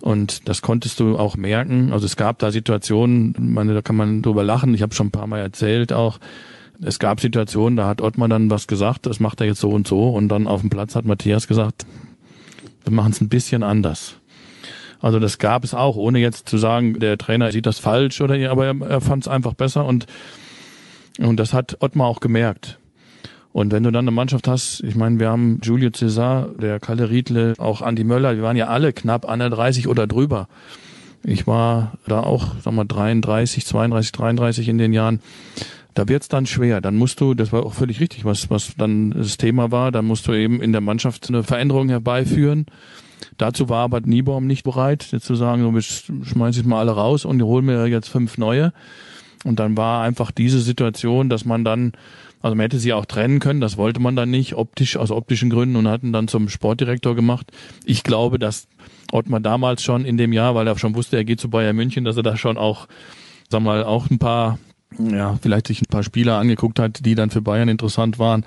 [0.01, 1.93] Und das konntest du auch merken.
[1.93, 4.75] Also es gab da Situationen, meine, da kann man drüber lachen.
[4.75, 6.19] Ich habe schon ein paar Mal erzählt auch.
[6.81, 9.89] Es gab Situationen, da hat Ottmar dann was gesagt, das macht er jetzt so und
[9.89, 10.11] so.
[10.11, 11.87] Und dann auf dem Platz hat Matthias gesagt,
[12.85, 14.17] wir machen es ein bisschen anders.
[15.01, 18.51] Also das gab es auch, ohne jetzt zu sagen, der Trainer sieht das falsch oder
[18.51, 20.07] aber er, er fand es einfach besser und
[21.19, 22.79] und das hat Ottmar auch gemerkt.
[23.53, 27.11] Und wenn du dann eine Mannschaft hast, ich meine, wir haben Julio Cesar, der Kalle
[27.11, 30.49] Riedle, auch Andi Möller, wir waren ja alle knapp an der 30 oder drüber.
[31.25, 35.21] Ich war da auch, sag mal, 33, 32, 33 in den Jahren.
[35.95, 36.81] Da wird's dann schwer.
[36.81, 40.05] Dann musst du, das war auch völlig richtig, was, was dann das Thema war, dann
[40.05, 42.67] musst du eben in der Mannschaft eine Veränderung herbeiführen.
[43.37, 46.93] Dazu war aber Niebaum nicht bereit, jetzt zu sagen, so, ich schmeiß jetzt mal alle
[46.93, 48.73] raus und hol mir jetzt fünf neue.
[49.45, 51.93] Und dann war einfach diese Situation, dass man dann,
[52.41, 55.51] also man hätte sie auch trennen können, das wollte man dann nicht, optisch, aus optischen
[55.51, 57.51] Gründen und hatten dann zum Sportdirektor gemacht.
[57.85, 58.69] Ich glaube, dass
[59.11, 62.05] Ottmar damals schon in dem Jahr, weil er schon wusste, er geht zu Bayern München,
[62.05, 62.87] dass er da schon auch,
[63.49, 64.59] sag mal, auch ein paar,
[64.99, 68.45] ja, vielleicht sich ein paar Spieler angeguckt hat, die dann für Bayern interessant waren.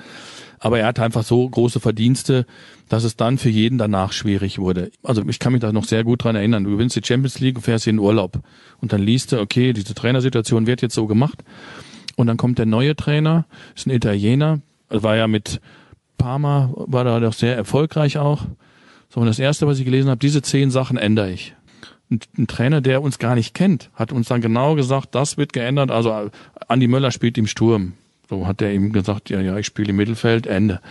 [0.59, 2.45] Aber er hat einfach so große Verdienste,
[2.87, 4.91] dass es dann für jeden danach schwierig wurde.
[5.01, 6.63] Also ich kann mich da noch sehr gut dran erinnern.
[6.63, 8.39] Du gewinnst die Champions League und fährst in den Urlaub.
[8.79, 11.43] Und dann liest du, okay, diese Trainersituation wird jetzt so gemacht.
[12.15, 13.45] Und dann kommt der neue Trainer,
[13.75, 14.59] ist ein Italiener,
[14.89, 15.61] war ja mit
[16.17, 18.43] Parma, war da doch sehr erfolgreich auch.
[19.09, 21.55] So, und das erste, was ich gelesen habe, diese zehn Sachen ändere ich.
[22.09, 25.91] Ein, Trainer, der uns gar nicht kennt, hat uns dann genau gesagt, das wird geändert.
[25.91, 26.29] Also
[26.67, 27.93] Andi Möller spielt im Sturm.
[28.29, 30.81] So hat er ihm gesagt, ja, ja, ich spiele im Mittelfeld, Ende.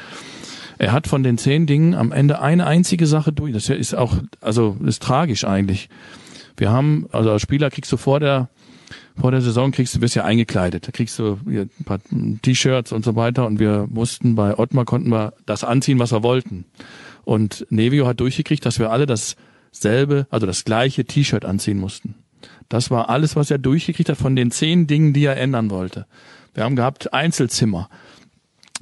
[0.78, 3.52] Er hat von den zehn Dingen am Ende eine einzige Sache durch.
[3.52, 5.90] Das ist auch, also ist tragisch eigentlich.
[6.56, 8.48] Wir haben, also als Spieler kriegst du vor der
[9.20, 10.88] vor der Saison kriegst du bist ja eingekleidet.
[10.88, 12.00] Da kriegst du ein paar
[12.42, 13.46] T-Shirts und so weiter.
[13.46, 16.64] Und wir mussten bei Ottmar konnten wir das anziehen, was wir wollten.
[17.24, 22.14] Und Nevio hat durchgekriegt, dass wir alle dasselbe, also das gleiche T-Shirt anziehen mussten.
[22.68, 26.06] Das war alles, was er durchgekriegt hat von den zehn Dingen, die er ändern wollte.
[26.54, 27.88] Wir haben gehabt Einzelzimmer.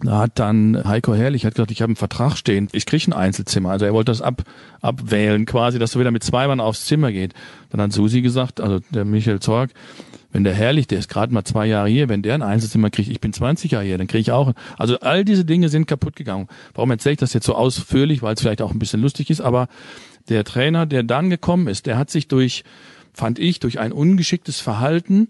[0.01, 3.13] Da hat dann Heiko Herrlich hat gesagt, ich habe einen Vertrag stehen, ich kriege ein
[3.13, 3.71] Einzelzimmer.
[3.71, 4.45] Also er wollte das ab,
[4.81, 7.35] abwählen quasi, dass er wieder mit zwei Mann aufs Zimmer geht.
[7.71, 9.71] Dann hat Susi gesagt, also der Michael Zorg,
[10.39, 13.09] wenn der Herrlich, der ist gerade mal zwei Jahre hier, wenn der ein Einzelzimmer kriegt,
[13.09, 14.53] ich bin 20 Jahre hier, dann kriege ich auch.
[14.77, 16.47] Also all diese Dinge sind kaputt gegangen.
[16.75, 18.23] Warum erzähle ich das jetzt so ausführlich?
[18.23, 19.67] Weil es vielleicht auch ein bisschen lustig ist, aber
[20.29, 22.63] der Trainer, der dann gekommen ist, der hat sich durch,
[23.13, 25.29] fand ich, durch ein ungeschicktes Verhalten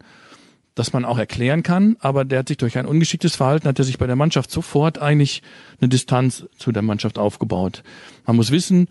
[0.75, 3.85] das man auch erklären kann, aber der hat sich durch ein ungeschicktes Verhalten, hat er
[3.85, 5.43] sich bei der Mannschaft sofort eigentlich
[5.81, 7.83] eine Distanz zu der Mannschaft aufgebaut.
[8.27, 8.87] Man muss wissen,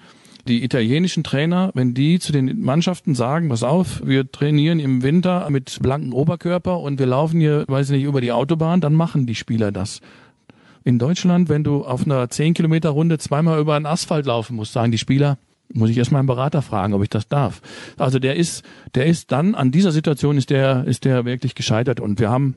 [0.48, 5.48] die italienischen Trainer, wenn die zu den Mannschaften sagen, pass auf, wir trainieren im Winter
[5.50, 9.28] mit blanken Oberkörper und wir laufen hier, weiß ich nicht, über die Autobahn, dann machen
[9.28, 10.02] die Spieler das.
[10.84, 14.74] In Deutschland, wenn du auf einer 10 Kilometer Runde zweimal über einen Asphalt laufen musst,
[14.74, 15.38] sagen die Spieler,
[15.74, 17.62] muss ich erst einen Berater fragen, ob ich das darf.
[17.98, 18.64] Also der ist,
[18.96, 22.56] der ist dann an dieser Situation ist der, ist der wirklich gescheitert und wir haben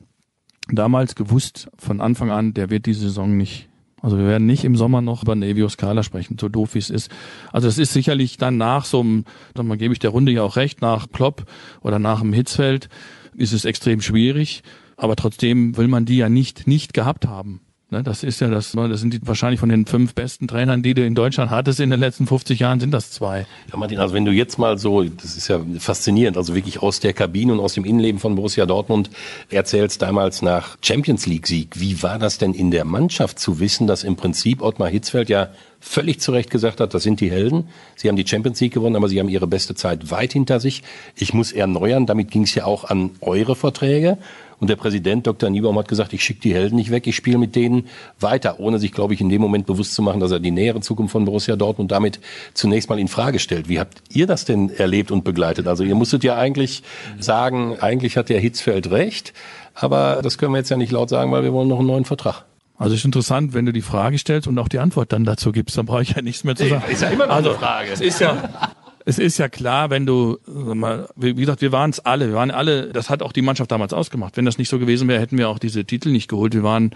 [0.69, 3.67] damals gewusst von Anfang an, der wird diese Saison nicht.
[4.01, 6.89] Also wir werden nicht im Sommer noch über Nevio Scala sprechen, so doof wie es
[6.89, 7.11] ist.
[7.51, 9.25] Also es ist sicherlich dann nach so einem,
[9.61, 11.45] mal, gebe ich der Runde ja auch recht, nach Klopp
[11.81, 12.89] oder nach dem Hitzfeld
[13.35, 14.63] ist es extrem schwierig.
[14.97, 17.61] Aber trotzdem will man die ja nicht, nicht gehabt haben.
[17.93, 20.93] Ne, das ist ja das, das sind die, wahrscheinlich von den fünf besten Trainern, die
[20.93, 23.45] du in Deutschland hattest in den letzten 50 Jahren, sind das zwei.
[23.69, 27.01] Ja, Martin, also wenn du jetzt mal so, das ist ja faszinierend, also wirklich aus
[27.01, 29.09] der Kabine und aus dem Innenleben von Borussia Dortmund
[29.49, 31.81] erzählst damals nach Champions League Sieg.
[31.81, 35.49] Wie war das denn in der Mannschaft zu wissen, dass im Prinzip Ottmar Hitzfeld ja
[35.81, 37.67] völlig zu Recht gesagt hat, das sind die Helden.
[37.97, 40.83] Sie haben die Champions League gewonnen, aber sie haben ihre beste Zeit weit hinter sich.
[41.17, 44.17] Ich muss erneuern, damit ging es ja auch an eure Verträge.
[44.61, 45.49] Und der Präsident Dr.
[45.49, 47.87] Niebaum hat gesagt, ich schicke die Helden nicht weg, ich spiele mit denen
[48.19, 50.81] weiter, ohne sich, glaube ich, in dem Moment bewusst zu machen, dass er die nähere
[50.81, 52.19] Zukunft von Borussia Dortmund damit
[52.53, 53.69] zunächst mal in Frage stellt.
[53.69, 55.67] Wie habt ihr das denn erlebt und begleitet?
[55.67, 56.83] Also ihr musstet ja eigentlich
[57.19, 59.33] sagen, eigentlich hat der Hitzfeld recht,
[59.73, 62.05] aber das können wir jetzt ja nicht laut sagen, weil wir wollen noch einen neuen
[62.05, 62.45] Vertrag.
[62.77, 65.75] Also ist interessant, wenn du die Frage stellst und auch die Antwort dann dazu gibst,
[65.75, 66.83] dann brauche ich ja nichts mehr zu sagen.
[66.91, 67.91] Ist ja immer noch also, eine Frage.
[67.93, 68.49] Ist ja,
[69.05, 72.51] es ist ja klar, wenn du, mal, wie gesagt, wir waren es alle, wir waren
[72.51, 74.37] alle, das hat auch die Mannschaft damals ausgemacht.
[74.37, 76.53] Wenn das nicht so gewesen wäre, hätten wir auch diese Titel nicht geholt.
[76.53, 76.91] Wir waren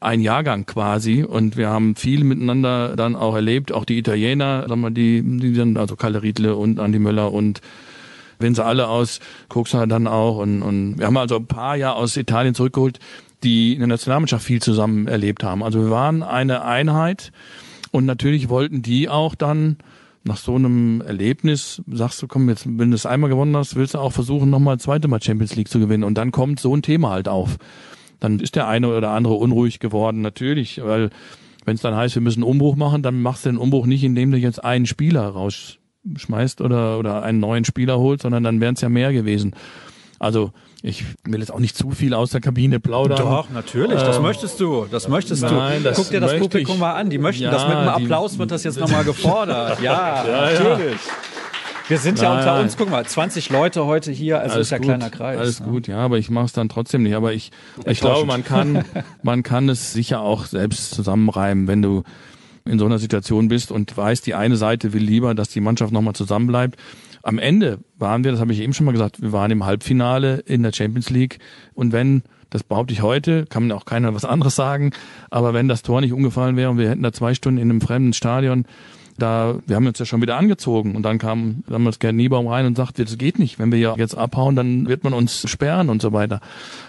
[0.00, 4.76] ein Jahrgang quasi und wir haben viel miteinander dann auch erlebt, auch die Italiener, sag
[4.76, 7.60] mal, die, die dann, also Kalle Riedle und Andi Möller und
[8.38, 11.96] wenn sie alle aus Koksa dann auch und, und wir haben also ein paar Jahre
[11.96, 13.00] aus Italien zurückgeholt,
[13.42, 15.64] die in der Nationalmannschaft viel zusammen erlebt haben.
[15.64, 17.32] Also wir waren eine Einheit
[17.90, 19.78] und natürlich wollten die auch dann
[20.28, 23.94] nach so einem Erlebnis sagst du, komm, jetzt, wenn du es einmal gewonnen hast, willst
[23.94, 26.04] du auch versuchen, nochmal zweite Mal Champions League zu gewinnen.
[26.04, 27.56] Und dann kommt so ein Thema halt auf.
[28.20, 31.10] Dann ist der eine oder andere unruhig geworden, natürlich, weil
[31.64, 34.04] wenn es dann heißt, wir müssen einen Umbruch machen, dann machst du den Umbruch nicht,
[34.04, 38.74] indem du jetzt einen Spieler rausschmeißt oder, oder einen neuen Spieler holst, sondern dann wären
[38.74, 39.54] es ja mehr gewesen.
[40.18, 40.52] Also
[40.82, 43.18] ich will jetzt auch nicht zu viel aus der Kabine plaudern.
[43.18, 44.86] Doch, natürlich, das ähm, möchtest du.
[44.90, 45.88] Das möchtest nein, du.
[45.88, 46.80] Das Guck dir das Publikum ich.
[46.80, 47.10] mal an.
[47.10, 49.80] Die möchten ja, das mit einem Applaus wird das jetzt nochmal gefordert.
[49.82, 50.94] ja, ja, natürlich.
[50.94, 51.12] Ja.
[51.88, 54.88] Wir sind ja unter uns, guck mal, 20 Leute heute hier, also ist ja gut,
[54.88, 55.38] kleiner Kreis.
[55.38, 55.68] Alles ne?
[55.68, 57.14] gut, ja, aber ich mache es dann trotzdem nicht.
[57.14, 57.50] Aber ich,
[57.86, 58.84] ich glaube, man kann,
[59.22, 62.02] man kann es sicher auch selbst zusammenreimen, wenn du
[62.66, 65.92] in so einer Situation bist und weißt, die eine Seite will lieber, dass die Mannschaft
[65.92, 66.78] nochmal zusammenbleibt
[67.28, 70.36] am Ende waren wir, das habe ich eben schon mal gesagt, wir waren im Halbfinale
[70.46, 71.38] in der Champions League
[71.74, 74.92] und wenn das behaupte ich heute, kann mir auch keiner was anderes sagen.
[75.28, 77.82] Aber wenn das Tor nicht umgefallen wäre und wir hätten da zwei Stunden in einem
[77.82, 78.64] fremden Stadion,
[79.18, 82.64] da, wir haben uns ja schon wieder angezogen und dann kam damals Gerd Niebaum rein
[82.64, 83.58] und sagte, das geht nicht.
[83.58, 86.40] Wenn wir ja jetzt abhauen, dann wird man uns sperren und so weiter.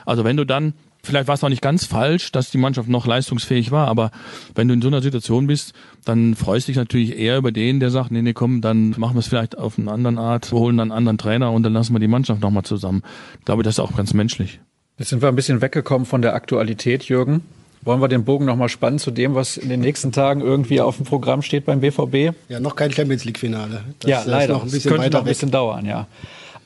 [0.05, 3.07] Also wenn du dann Vielleicht war es auch nicht ganz falsch, dass die Mannschaft noch
[3.07, 4.11] leistungsfähig war, aber
[4.53, 5.73] wenn du in so einer Situation bist,
[6.03, 9.15] dann freust du dich natürlich eher über den, der sagt, nee, nee, komm, dann machen
[9.15, 11.73] wir es vielleicht auf eine andere Art, wir holen dann einen anderen Trainer und dann
[11.73, 13.03] lassen wir die Mannschaft nochmal zusammen.
[13.39, 14.59] Ich glaube, das ist auch ganz menschlich.
[14.97, 17.43] Jetzt sind wir ein bisschen weggekommen von der Aktualität, Jürgen.
[17.81, 20.97] Wollen wir den Bogen nochmal spannen zu dem, was in den nächsten Tagen irgendwie auf
[20.97, 22.35] dem Programm steht beim BVB?
[22.49, 23.85] Ja, noch kein Champions League-Finale.
[24.03, 24.55] Ja, leider.
[24.55, 26.07] Noch ein bisschen das könnte noch ein bisschen dauern, ja.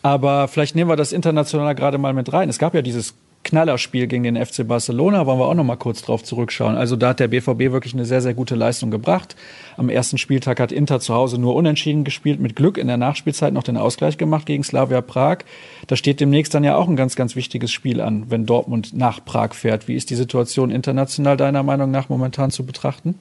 [0.01, 2.49] Aber vielleicht nehmen wir das international gerade mal mit rein.
[2.49, 3.13] Es gab ja dieses
[3.43, 6.75] Knallerspiel gegen den FC Barcelona, wollen wir auch noch mal kurz drauf zurückschauen.
[6.75, 9.35] Also da hat der BVB wirklich eine sehr, sehr gute Leistung gebracht.
[9.77, 13.53] Am ersten Spieltag hat Inter zu Hause nur unentschieden gespielt, mit Glück in der Nachspielzeit
[13.53, 15.39] noch den Ausgleich gemacht gegen Slavia Prag.
[15.87, 19.23] Da steht demnächst dann ja auch ein ganz, ganz wichtiges Spiel an, wenn Dortmund nach
[19.23, 19.87] Prag fährt.
[19.87, 23.15] Wie ist die Situation international deiner Meinung nach momentan zu betrachten?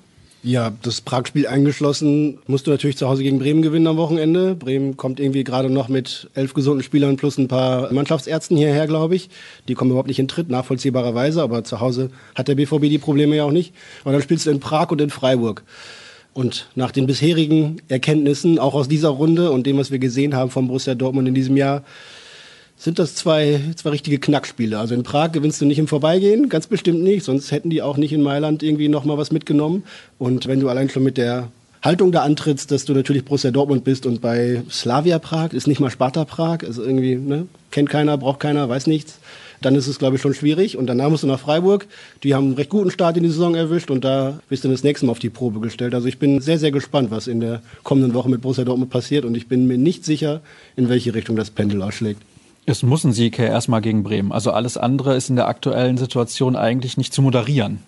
[0.45, 4.57] Ja, das Prag-Spiel eingeschlossen, musst du natürlich zu Hause gegen Bremen gewinnen am Wochenende.
[4.57, 9.15] Bremen kommt irgendwie gerade noch mit elf gesunden Spielern plus ein paar Mannschaftsärzten hierher, glaube
[9.15, 9.31] ich.
[9.69, 13.37] Die kommen überhaupt nicht in Tritt, nachvollziehbarerweise, aber zu Hause hat der BVB die Probleme
[13.37, 13.73] ja auch nicht.
[14.03, 15.63] Und dann spielst du in Prag und in Freiburg.
[16.35, 20.51] Und nach den bisherigen Erkenntnissen, auch aus dieser Runde und dem, was wir gesehen haben
[20.51, 21.85] vom Borussia Dortmund in diesem Jahr,
[22.83, 24.77] sind das zwei, zwei richtige Knackspiele.
[24.77, 27.97] Also in Prag gewinnst du nicht im Vorbeigehen, ganz bestimmt nicht, sonst hätten die auch
[27.97, 29.85] nicht in Mailand irgendwie nochmal was mitgenommen.
[30.19, 33.85] Und wenn du allein schon mit der Haltung da antrittst, dass du natürlich Borussia Dortmund
[33.85, 38.19] bist und bei Slavia Prag ist nicht mal Sparta Prag, also irgendwie, ne, kennt keiner,
[38.19, 39.19] braucht keiner, weiß nichts,
[39.61, 40.77] dann ist es, glaube ich, schon schwierig.
[40.77, 41.87] Und danach musst du nach Freiburg.
[42.25, 44.83] Die haben einen recht guten Start in die Saison erwischt und da bist du das
[44.83, 45.95] nächste Mal auf die Probe gestellt.
[45.95, 49.25] Also ich bin sehr, sehr gespannt, was in der kommenden Woche mit Borussia Dortmund passiert
[49.25, 50.41] und ich bin mir nicht sicher,
[50.75, 52.21] in welche Richtung das Pendel ausschlägt.
[52.65, 54.31] Es muss ein Sieg her erstmal gegen Bremen.
[54.31, 57.81] Also alles andere ist in der aktuellen Situation eigentlich nicht zu moderieren.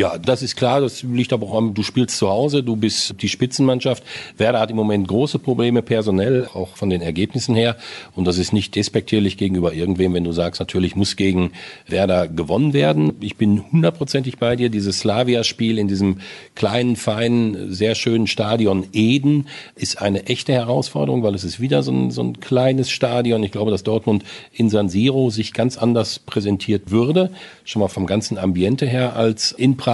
[0.00, 0.80] Ja, das ist klar.
[0.80, 4.02] Das liegt aber auch am, du spielst zu Hause, du bist die Spitzenmannschaft.
[4.38, 7.76] Werder hat im Moment große Probleme personell, auch von den Ergebnissen her.
[8.14, 11.52] Und das ist nicht despektierlich gegenüber irgendwem, wenn du sagst, natürlich muss gegen
[11.86, 13.12] Werder gewonnen werden.
[13.20, 14.70] Ich bin hundertprozentig bei dir.
[14.70, 16.20] Dieses Slavia-Spiel in diesem
[16.54, 21.92] kleinen, feinen, sehr schönen Stadion Eden ist eine echte Herausforderung, weil es ist wieder so
[21.92, 23.42] ein, so ein kleines Stadion.
[23.42, 24.24] Ich glaube, dass Dortmund
[24.54, 27.30] in San Siro sich ganz anders präsentiert würde.
[27.64, 29.89] Schon mal vom ganzen Ambiente her als in Prag.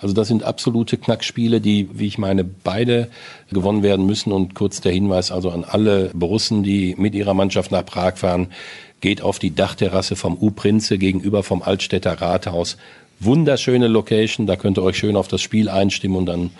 [0.00, 3.08] Also das sind absolute Knackspiele, die, wie ich meine, beide
[3.50, 4.32] gewonnen werden müssen.
[4.32, 8.48] Und kurz der Hinweis also an alle Borussen, die mit ihrer Mannschaft nach Prag fahren,
[9.00, 12.76] geht auf die Dachterrasse vom U-Prinze gegenüber vom Altstädter Rathaus.
[13.20, 16.50] Wunderschöne Location, da könnt ihr euch schön auf das Spiel einstimmen und dann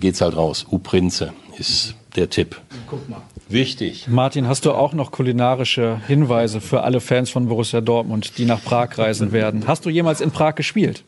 [0.00, 0.66] geht's halt raus.
[0.70, 2.60] U-Prinze ist der Tipp.
[2.88, 3.22] Guck mal.
[3.48, 4.08] Wichtig.
[4.08, 8.62] Martin, hast du auch noch kulinarische Hinweise für alle Fans von Borussia Dortmund, die nach
[8.62, 9.66] Prag reisen werden?
[9.66, 11.04] Hast du jemals in Prag gespielt?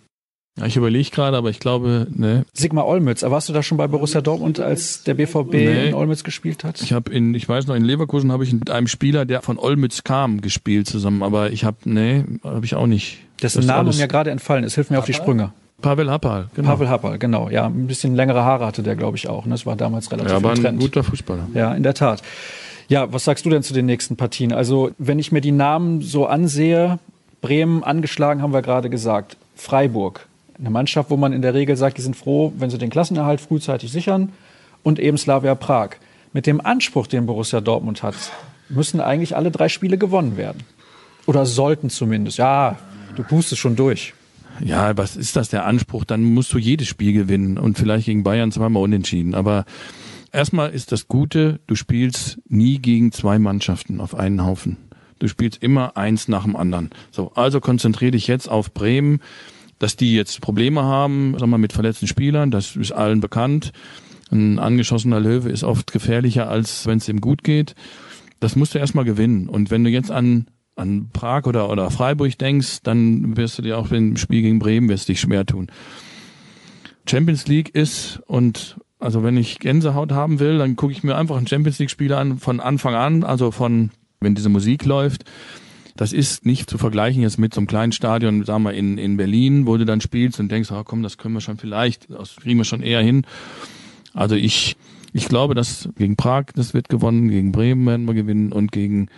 [0.59, 2.44] Ja, ich überlege gerade, aber ich glaube, ne.
[2.52, 5.88] Sigmar Olmütz, warst du da schon bei Borussia Dortmund, als der BVB nee.
[5.88, 6.82] in Olmütz gespielt hat?
[6.82, 9.59] Ich habe in, ich weiß noch, in Leverkusen habe ich mit einem Spieler, der von
[9.59, 13.18] Olmütz kam, gespielt zusammen, aber ich habe, nee, habe ich auch nicht.
[13.42, 15.02] Dessen Name mir gerade entfallen ist, hilf mir Happal?
[15.02, 15.52] auf die Sprünge.
[15.80, 16.70] Pavel Happal, genau.
[16.70, 17.50] Pavel Happal, genau.
[17.50, 19.44] Ja, ein bisschen längere Haare hatte der, glaube ich, auch.
[19.44, 19.52] Ne?
[19.52, 20.80] Das war damals relativ ja, aber ein Trend.
[20.80, 21.46] guter Fußballer.
[21.54, 22.22] Ja, in der Tat.
[22.88, 24.52] Ja, was sagst du denn zu den nächsten Partien?
[24.52, 26.98] Also, wenn ich mir die Namen so ansehe,
[27.40, 29.36] Bremen angeschlagen, haben wir gerade gesagt.
[29.54, 30.26] Freiburg,
[30.59, 33.40] eine Mannschaft, wo man in der Regel sagt, die sind froh, wenn sie den Klassenerhalt
[33.40, 34.32] frühzeitig sichern.
[34.82, 35.90] Und eben Slavia Prag.
[36.32, 38.14] Mit dem Anspruch, den Borussia Dortmund hat,
[38.68, 40.62] müssen eigentlich alle drei Spiele gewonnen werden.
[41.26, 42.38] Oder sollten zumindest.
[42.38, 42.78] Ja,
[43.16, 44.14] du pustest schon durch.
[44.64, 46.04] Ja, was ist das der Anspruch?
[46.04, 49.34] Dann musst du jedes Spiel gewinnen und vielleicht gegen Bayern zweimal unentschieden.
[49.34, 49.64] Aber
[50.32, 54.76] erstmal ist das Gute, du spielst nie gegen zwei Mannschaften auf einen Haufen.
[55.18, 56.90] Du spielst immer eins nach dem anderen.
[57.11, 59.20] So, also konzentriere dich jetzt auf Bremen
[59.79, 63.72] dass die jetzt Probleme haben, sagen wir, mit verletzten Spielern, das ist allen bekannt.
[64.31, 67.74] Ein angeschossener Löwe ist oft gefährlicher, als wenn es ihm gut geht.
[68.41, 69.49] Das musst du erstmal gewinnen.
[69.49, 73.79] Und wenn du jetzt an, an Prag oder, oder Freiburg denkst, dann wirst du dir
[73.79, 75.68] auch im Spiel gegen Bremen wirst dich schwer tun.
[77.09, 81.37] Champions League ist und also wenn ich Gänsehaut haben will, dann gucke ich mir einfach
[81.37, 85.24] ein Champions League Spiel an von Anfang an, also von wenn diese Musik läuft
[85.99, 89.16] das ist nicht zu vergleichen jetzt mit so einem kleinen Stadion, sagen wir in, in
[89.16, 92.36] Berlin, wo du dann spielst und denkst, ah, komm, das können wir schon vielleicht, das
[92.36, 93.26] kriegen wir schon eher hin.
[94.14, 94.76] Also ich,
[95.12, 99.09] ich glaube, dass gegen Prag, das wird gewonnen, gegen Bremen werden wir gewinnen und gegen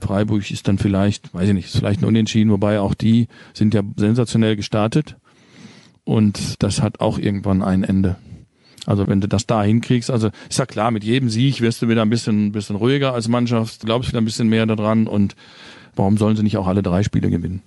[0.00, 3.74] Freiburg ist dann vielleicht, weiß ich nicht, ist vielleicht ein Unentschieden, wobei auch die sind
[3.74, 5.16] ja sensationell gestartet
[6.04, 8.14] und das hat auch irgendwann ein Ende.
[8.86, 11.88] Also wenn du das da hinkriegst, also ist ja klar, mit jedem Sieg wirst du
[11.88, 15.34] wieder ein bisschen, bisschen ruhiger als Mannschaft, glaubst wieder ein bisschen mehr daran und
[15.96, 17.62] Warum sollen sie nicht auch alle drei Spiele gewinnen?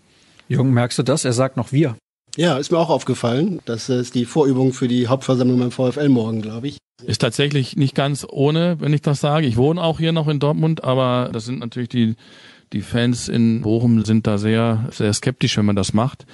[0.48, 1.26] Jürgen, merkst du das?
[1.26, 1.96] Er sagt noch wir.
[2.36, 3.60] Ja, ist mir auch aufgefallen.
[3.66, 6.78] Das ist die Vorübung für die Hauptversammlung beim VfL morgen, glaube ich.
[7.06, 9.46] Ist tatsächlich nicht ganz ohne, wenn ich das sage.
[9.46, 12.16] Ich wohne auch hier noch in Dortmund, aber das sind natürlich die,
[12.72, 16.26] die Fans in Bochum sind da sehr, sehr skeptisch, wenn man das macht.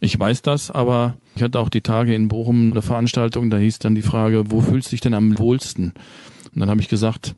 [0.00, 3.78] Ich weiß das, aber ich hatte auch die Tage in Bochum eine Veranstaltung, da hieß
[3.78, 5.92] dann die Frage, wo fühlst du dich denn am wohlsten?
[6.52, 7.34] Und dann habe ich gesagt,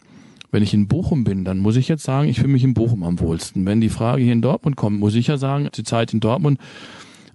[0.55, 3.03] wenn ich in Bochum bin, dann muss ich jetzt sagen, ich fühle mich in Bochum
[3.03, 3.67] am wohlsten.
[3.67, 6.61] Wenn die Frage hier in Dortmund kommt, muss ich ja sagen, die Zeit in Dortmund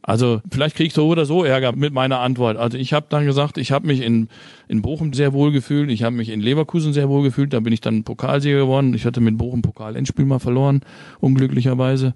[0.01, 2.55] Also vielleicht kriege ich so oder so Ärger mit meiner Antwort.
[2.55, 4.29] Also ich habe dann gesagt, ich habe mich in,
[4.69, 7.73] in Bochum sehr wohl gefühlt, ich habe mich in Leverkusen sehr wohl gefühlt, da bin
[7.73, 8.93] ich dann Pokalsieger geworden.
[8.93, 10.79] Ich hatte mit Bochum Pokal-Endspiel mal verloren,
[11.19, 12.13] unglücklicherweise.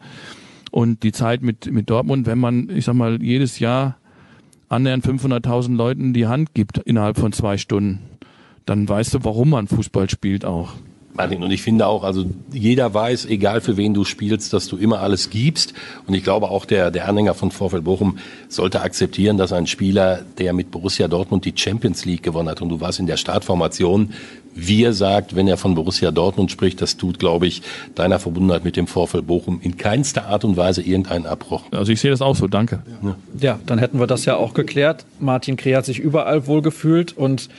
[0.71, 3.97] Und die Zeit mit, mit Dortmund, wenn man, ich sag mal, jedes Jahr
[4.69, 7.99] annähernd 500.000 Leuten die Hand gibt innerhalb von zwei Stunden,
[8.65, 10.75] dann weißt du, warum man Fußball spielt auch.
[11.15, 14.77] Martin, und ich finde auch, also jeder weiß, egal für wen du spielst, dass du
[14.77, 15.73] immer alles gibst.
[16.07, 18.17] Und ich glaube auch der, der Anhänger von Vorfeld Bochum
[18.49, 22.69] sollte akzeptieren, dass ein Spieler, der mit Borussia Dortmund die Champions League gewonnen hat und
[22.69, 24.13] du warst in der Startformation,
[24.55, 27.61] wir sagt, wenn er von Borussia Dortmund spricht, das tut, glaube ich,
[27.95, 31.63] deiner Verbundenheit mit dem Vorfeld Bochum in keinster Art und Weise irgendeinen Abbruch.
[31.71, 32.83] Also ich sehe das auch so, danke.
[33.03, 33.15] Ja.
[33.39, 35.05] ja, dann hätten wir das ja auch geklärt.
[35.19, 37.49] Martin Kreh hat sich überall wohlgefühlt und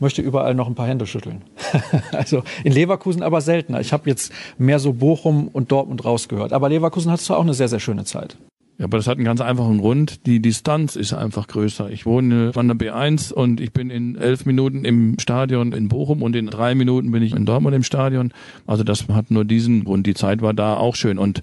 [0.00, 1.42] möchte überall noch ein paar Hände schütteln.
[2.12, 3.80] also in Leverkusen aber seltener.
[3.80, 6.52] Ich habe jetzt mehr so Bochum und Dortmund rausgehört.
[6.52, 8.36] Aber Leverkusen hattest du auch eine sehr, sehr schöne Zeit.
[8.78, 10.24] Ja, aber das hat einen ganz einfachen Grund.
[10.24, 11.90] Die Distanz ist einfach größer.
[11.90, 16.22] Ich wohne von der B1 und ich bin in elf Minuten im Stadion in Bochum
[16.22, 18.32] und in drei Minuten bin ich in Dortmund im Stadion.
[18.66, 20.06] Also das hat nur diesen Grund.
[20.06, 21.18] Die Zeit war da auch schön.
[21.18, 21.42] Und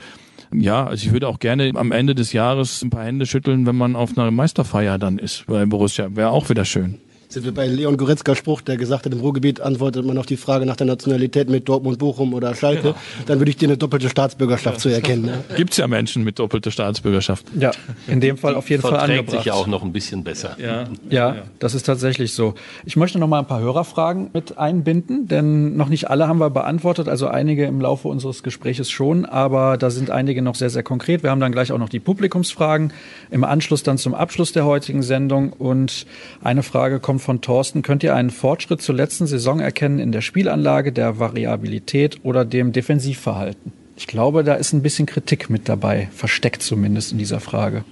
[0.51, 3.75] ja, also ich würde auch gerne am Ende des Jahres ein paar Hände schütteln, wenn
[3.75, 6.15] man auf einer Meisterfeier dann ist bei Borussia.
[6.15, 6.97] Wäre auch wieder schön
[7.29, 10.37] sind wir bei Leon Goretzka Spruch, der gesagt hat, im Ruhrgebiet antwortet man auf die
[10.37, 12.95] Frage nach der Nationalität mit Dortmund, Bochum oder Schalke, genau.
[13.25, 15.25] dann würde ich dir eine doppelte Staatsbürgerschaft zu erkennen.
[15.25, 15.43] Ne?
[15.55, 17.45] Gibt's ja Menschen mit doppelter Staatsbürgerschaft.
[17.59, 17.71] Ja,
[18.07, 19.37] in dem Fall auf jeden Fall angebracht.
[19.37, 20.55] sich ja auch noch ein bisschen besser.
[20.59, 22.53] Ja, ja, das ist tatsächlich so.
[22.85, 26.49] Ich möchte noch mal ein paar Hörerfragen mit einbinden, denn noch nicht alle haben wir
[26.49, 30.83] beantwortet, also einige im Laufe unseres Gespräches schon, aber da sind einige noch sehr, sehr
[30.83, 31.23] konkret.
[31.23, 32.93] Wir haben dann gleich auch noch die Publikumsfragen
[33.31, 36.05] im Anschluss dann zum Abschluss der heutigen Sendung und
[36.41, 37.81] eine Frage kommt von Thorsten.
[37.81, 42.71] Könnt ihr einen Fortschritt zur letzten Saison erkennen in der Spielanlage, der Variabilität oder dem
[42.71, 43.73] Defensivverhalten?
[43.95, 47.83] Ich glaube, da ist ein bisschen Kritik mit dabei, versteckt zumindest in dieser Frage.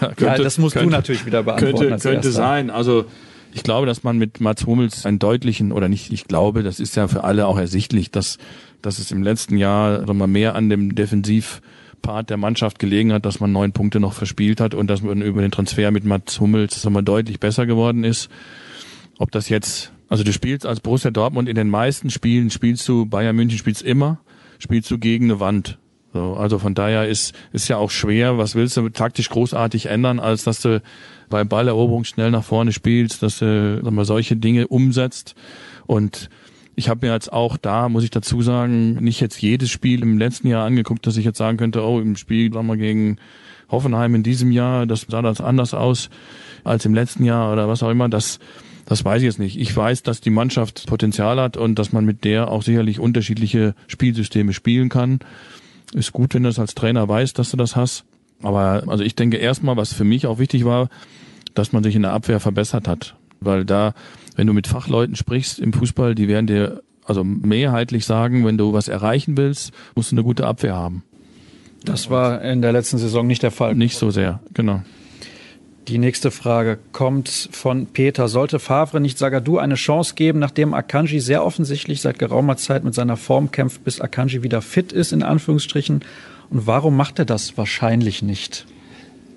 [0.00, 1.88] Ja, könnte, ja das musst könnte, du natürlich wieder beantworten.
[1.88, 2.68] Könnte, könnte sein.
[2.68, 3.06] Also
[3.52, 6.96] ich glaube, dass man mit Mats Hummels einen deutlichen, oder nicht, ich glaube, das ist
[6.96, 8.38] ja für alle auch ersichtlich, dass,
[8.82, 11.62] dass es im letzten Jahr mal mehr an dem Defensiv
[12.02, 15.22] Part der Mannschaft gelegen hat, dass man neun Punkte noch verspielt hat und dass man
[15.22, 18.30] über den Transfer mit Mats Hummels sagen wir, deutlich besser geworden ist.
[19.18, 23.06] Ob das jetzt, also du spielst als Borussia Dortmund in den meisten Spielen, spielst du,
[23.06, 24.20] Bayern München spielst immer,
[24.58, 25.78] spielst du gegen eine Wand.
[26.12, 30.20] So, also von daher ist, ist ja auch schwer, was willst du taktisch großartig ändern,
[30.20, 30.82] als dass du
[31.28, 35.34] bei Balleroberung schnell nach vorne spielst, dass du sag mal, solche Dinge umsetzt.
[35.86, 36.30] Und
[36.78, 40.16] ich habe mir jetzt auch da, muss ich dazu sagen, nicht jetzt jedes Spiel im
[40.16, 43.18] letzten Jahr angeguckt, dass ich jetzt sagen könnte, oh, im Spiel, sagen wir, gegen
[43.68, 46.08] Hoffenheim in diesem Jahr, das sah das anders aus
[46.62, 48.08] als im letzten Jahr oder was auch immer.
[48.08, 48.38] Das,
[48.86, 49.58] das weiß ich jetzt nicht.
[49.58, 53.74] Ich weiß, dass die Mannschaft Potenzial hat und dass man mit der auch sicherlich unterschiedliche
[53.88, 55.18] Spielsysteme spielen kann.
[55.94, 58.04] Ist gut, wenn du das als Trainer weißt, dass du das hast.
[58.40, 60.90] Aber also ich denke erstmal, was für mich auch wichtig war,
[61.54, 63.16] dass man sich in der Abwehr verbessert hat.
[63.40, 63.94] Weil da
[64.38, 68.72] wenn du mit Fachleuten sprichst im Fußball, die werden dir also mehrheitlich sagen, wenn du
[68.72, 71.02] was erreichen willst, musst du eine gute Abwehr haben.
[71.84, 73.74] Das war in der letzten Saison nicht der Fall.
[73.74, 74.82] Nicht so sehr, genau.
[75.88, 78.28] Die nächste Frage kommt von Peter.
[78.28, 82.94] Sollte Favre nicht Sagadu eine Chance geben, nachdem Akanji sehr offensichtlich seit geraumer Zeit mit
[82.94, 86.02] seiner Form kämpft, bis Akanji wieder fit ist, in Anführungsstrichen?
[86.50, 88.66] Und warum macht er das wahrscheinlich nicht?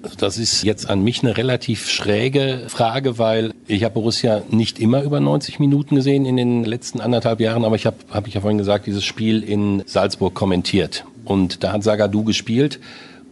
[0.03, 4.79] Also das ist jetzt an mich eine relativ schräge Frage, weil ich habe Borussia nicht
[4.79, 8.33] immer über 90 Minuten gesehen in den letzten anderthalb Jahren, aber ich habe, habe ich
[8.33, 11.05] ja vorhin gesagt, dieses Spiel in Salzburg kommentiert.
[11.23, 12.79] Und da hat Sagadu gespielt.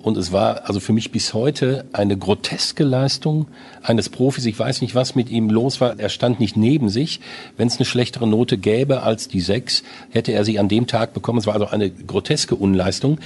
[0.02, 3.48] Und es war also für mich bis heute eine groteske Leistung
[3.84, 4.46] eines Profis.
[4.46, 6.00] Ich weiß nicht, was mit ihm los war.
[6.00, 7.20] Er stand nicht neben sich.
[7.58, 11.14] Wenn es eine schlechtere Note gäbe als die sechs, hätte er sie an dem Tag
[11.14, 11.40] bekommen.
[11.40, 13.20] Es war also eine groteske Unleistung.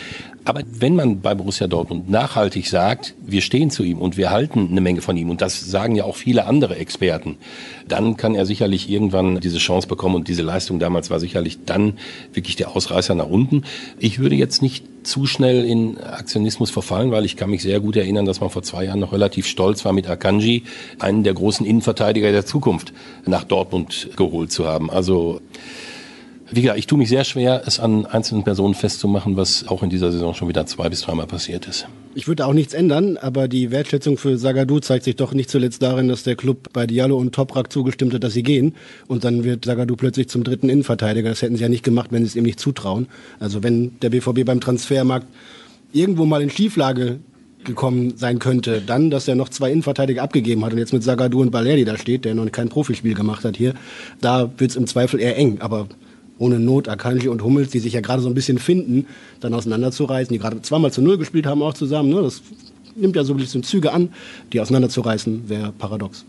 [0.46, 4.68] Aber wenn man bei Borussia Dortmund nachhaltig sagt, wir stehen zu ihm und wir halten
[4.70, 7.38] eine Menge von ihm, und das sagen ja auch viele andere Experten,
[7.88, 11.94] dann kann er sicherlich irgendwann diese Chance bekommen und diese Leistung damals war sicherlich dann
[12.34, 13.64] wirklich der Ausreißer nach unten.
[14.00, 17.96] Ich würde jetzt nicht zu schnell in Aktionismus verfallen, weil ich kann mich sehr gut
[17.96, 20.64] erinnern, dass man vor zwei Jahren noch relativ stolz war, mit Akanji
[21.00, 22.94] einen der großen Innenverteidiger der Zukunft
[23.26, 24.90] nach Dortmund geholt zu haben.
[24.90, 25.42] Also
[26.56, 29.90] wie gesagt, ich tue mich sehr schwer, es an einzelnen Personen festzumachen, was auch in
[29.90, 31.88] dieser Saison schon wieder zwei bis dreimal passiert ist.
[32.16, 35.82] Ich würde auch nichts ändern, aber die Wertschätzung für Sagadu zeigt sich doch nicht zuletzt
[35.82, 38.76] darin, dass der Club bei Diallo und Toprak zugestimmt hat, dass sie gehen.
[39.08, 41.30] Und dann wird Sagadu plötzlich zum dritten Innenverteidiger.
[41.30, 43.08] Das hätten sie ja nicht gemacht, wenn sie es ihm nicht zutrauen.
[43.40, 45.28] Also wenn der BVB beim Transfermarkt
[45.92, 47.20] irgendwo mal in Schieflage
[47.64, 51.42] gekommen sein könnte, dann, dass er noch zwei Innenverteidiger abgegeben hat und jetzt mit Sagadu
[51.42, 53.74] und Balerdi da steht, der noch kein Profispiel gemacht hat hier,
[54.22, 55.62] da wird es im Zweifel eher eng.
[55.62, 55.88] Aber
[56.38, 59.08] ohne Not Akanji und Hummels, die sich ja gerade so ein bisschen finden,
[59.40, 62.10] dann auseinanderzureißen, die gerade zweimal zu Null gespielt haben auch zusammen.
[62.10, 62.22] Ne?
[62.22, 62.42] Das
[62.96, 64.10] nimmt ja so ein bisschen Züge an,
[64.52, 66.26] die auseinanderzureißen, wäre paradox.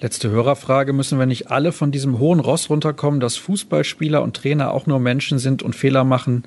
[0.00, 0.92] Letzte Hörerfrage.
[0.92, 4.98] Müssen wir nicht alle von diesem hohen Ross runterkommen, dass Fußballspieler und Trainer auch nur
[4.98, 6.42] Menschen sind und Fehler machen,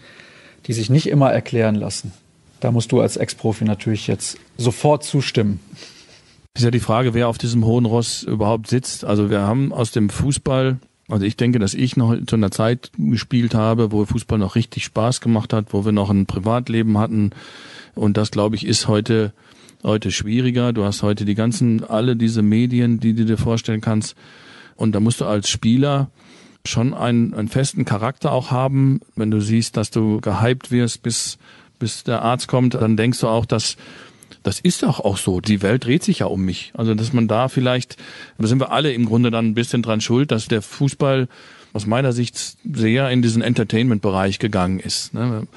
[0.67, 2.11] die sich nicht immer erklären lassen?
[2.59, 5.61] Da musst du als Ex-Profi natürlich jetzt sofort zustimmen.
[6.53, 9.05] Ist ja die Frage, wer auf diesem hohen Ross überhaupt sitzt.
[9.05, 10.77] Also wir haben aus dem Fußball
[11.07, 14.85] also ich denke, dass ich noch zu einer Zeit gespielt habe, wo Fußball noch richtig
[14.85, 17.31] Spaß gemacht hat, wo wir noch ein Privatleben hatten.
[17.93, 19.31] Und das, glaube ich, ist heute,
[19.83, 20.73] heute schwieriger.
[20.73, 24.15] Du hast heute die ganzen, alle diese Medien, die du dir vorstellen kannst.
[24.75, 26.09] Und da musst du als Spieler
[26.65, 28.99] schon einen, einen festen Charakter auch haben.
[29.15, 31.37] Wenn du siehst, dass du gehypt wirst, bis,
[31.77, 33.77] bis der Arzt kommt, dann denkst du auch, dass
[34.45, 35.41] das ist doch auch so.
[35.41, 36.71] Die Welt dreht sich ja um mich.
[36.75, 37.97] Also, dass man da vielleicht,
[38.37, 41.27] da sind wir alle im Grunde dann ein bisschen dran schuld, dass der Fußball
[41.73, 45.15] aus meiner Sicht sehr in diesen Entertainment-Bereich gegangen ist.
[45.15, 45.47] Ne?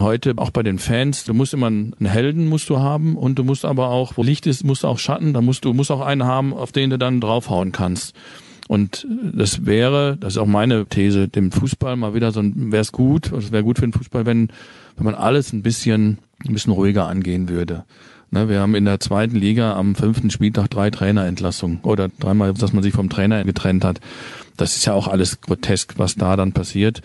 [0.00, 3.44] Heute auch bei den Fans, du musst immer einen Helden musst du haben und du
[3.44, 6.00] musst aber auch, wo Licht ist, musst du auch Schatten, da musst du musst auch
[6.00, 8.14] einen haben, auf den du dann draufhauen kannst.
[8.68, 12.82] Und das wäre, das ist auch meine These, dem Fußball mal wieder so ein, wäre
[12.82, 14.48] es gut, es wäre gut für den Fußball, wenn,
[14.98, 17.84] wenn man alles ein bisschen ein bisschen ruhiger angehen würde.
[18.30, 22.74] Ne, wir haben in der zweiten Liga am fünften Spieltag drei Trainerentlassungen oder dreimal, dass
[22.74, 24.00] man sich vom Trainer getrennt hat.
[24.56, 27.00] Das ist ja auch alles grotesk, was da dann passiert.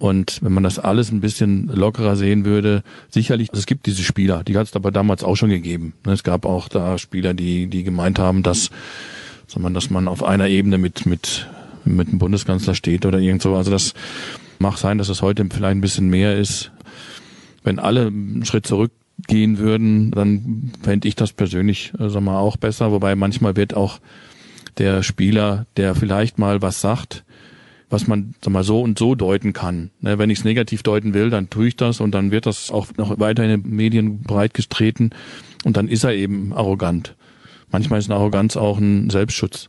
[0.00, 4.02] Und wenn man das alles ein bisschen lockerer sehen würde, sicherlich, also es gibt diese
[4.02, 5.92] Spieler, die hat es aber damals auch schon gegeben.
[6.04, 8.70] Ne, es gab auch da Spieler, die, die gemeint haben, dass,
[9.46, 11.48] dass man, dass man auf einer Ebene mit, mit,
[11.84, 13.54] mit dem Bundeskanzler steht oder irgend so.
[13.54, 13.94] Also das
[14.58, 16.72] mag sein, dass es heute vielleicht ein bisschen mehr ist
[17.62, 22.56] wenn alle einen Schritt zurückgehen würden, dann fände ich das persönlich, äh, sag mal, auch
[22.56, 22.92] besser.
[22.92, 24.00] Wobei manchmal wird auch
[24.78, 27.24] der Spieler, der vielleicht mal was sagt,
[27.90, 29.90] was man sag mal, so und so deuten kann.
[30.00, 32.70] Ne, wenn ich es negativ deuten will, dann tue ich das und dann wird das
[32.70, 35.10] auch noch weiter in den Medien breit getreten
[35.64, 37.16] und dann ist er eben arrogant.
[37.72, 39.68] Manchmal ist eine Arroganz auch ein Selbstschutz.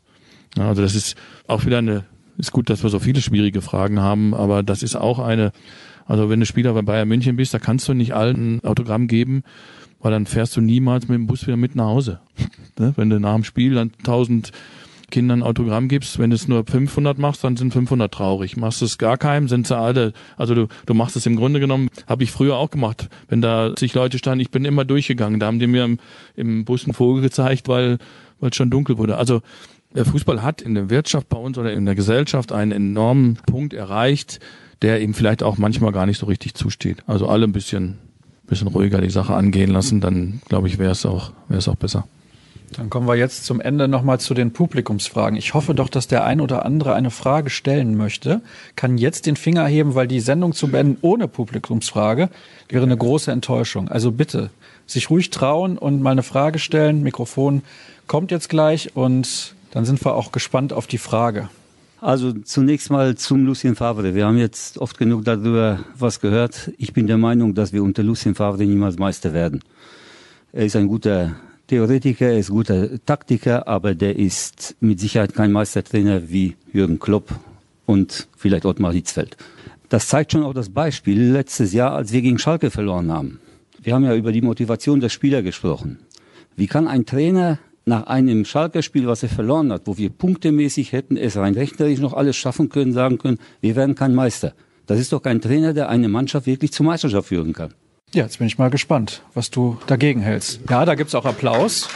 [0.57, 1.15] Ja, also das ist
[1.47, 2.05] auch wieder eine,
[2.37, 5.51] ist gut, dass wir so viele schwierige Fragen haben, aber das ist auch eine
[6.05, 9.07] also wenn du Spieler bei Bayern München bist, da kannst du nicht allen ein Autogramm
[9.07, 9.43] geben,
[9.99, 12.19] weil dann fährst du niemals mit dem Bus wieder mit nach Hause.
[12.79, 12.93] Ne?
[12.95, 14.53] wenn du nach dem Spiel dann tausend
[15.11, 18.55] Kindern ein Autogramm gibst, wenn du es nur 500 machst, dann sind 500 traurig.
[18.55, 21.59] Machst du es gar keinem, sind sie alle, also du, du machst es im Grunde
[21.59, 23.09] genommen, habe ich früher auch gemacht.
[23.27, 25.99] Wenn da sich Leute standen, ich bin immer durchgegangen, da haben die mir im,
[26.35, 27.99] im Bus einen Vogel gezeigt, weil
[28.41, 29.15] weil es schon dunkel wurde.
[29.15, 29.41] Also
[29.95, 33.73] der Fußball hat in der Wirtschaft bei uns oder in der Gesellschaft einen enormen Punkt
[33.73, 34.39] erreicht,
[34.81, 37.03] der ihm vielleicht auch manchmal gar nicht so richtig zusteht.
[37.07, 37.99] Also alle ein bisschen,
[38.47, 41.75] bisschen ruhiger die Sache angehen lassen, dann glaube ich, wäre es auch, wäre es auch
[41.75, 42.05] besser.
[42.73, 45.37] Dann kommen wir jetzt zum Ende nochmal zu den Publikumsfragen.
[45.37, 48.41] Ich hoffe doch, dass der ein oder andere eine Frage stellen möchte.
[48.77, 52.29] Kann jetzt den Finger heben, weil die Sendung zu beenden ohne Publikumsfrage
[52.69, 53.89] wäre eine große Enttäuschung.
[53.89, 54.51] Also bitte,
[54.85, 57.03] sich ruhig trauen und mal eine Frage stellen.
[57.03, 57.61] Mikrofon
[58.07, 61.49] kommt jetzt gleich und dann sind wir auch gespannt auf die Frage.
[62.01, 64.15] Also zunächst mal zum Lucien Favre.
[64.15, 66.71] Wir haben jetzt oft genug darüber was gehört.
[66.79, 69.61] Ich bin der Meinung, dass wir unter Lucien Favre niemals Meister werden.
[70.51, 71.35] Er ist ein guter
[71.67, 76.97] Theoretiker, er ist ein guter Taktiker, aber der ist mit Sicherheit kein Meistertrainer wie Jürgen
[76.97, 77.35] Klopp
[77.85, 79.37] und vielleicht Ottmar Hitzfeld.
[79.87, 83.39] Das zeigt schon auch das Beispiel letztes Jahr, als wir gegen Schalke verloren haben.
[83.79, 85.99] Wir haben ja über die Motivation der Spieler gesprochen.
[86.55, 91.17] Wie kann ein Trainer nach einem Schalker-Spiel, was er verloren hat, wo wir punktemäßig hätten
[91.17, 94.53] es rein rechnerisch noch alles schaffen können, sagen können, wir werden kein Meister.
[94.85, 97.73] Das ist doch kein Trainer, der eine Mannschaft wirklich zur Meisterschaft führen kann.
[98.13, 100.59] Ja, jetzt bin ich mal gespannt, was du dagegen hältst.
[100.69, 101.87] Ja, da gibt's auch Applaus.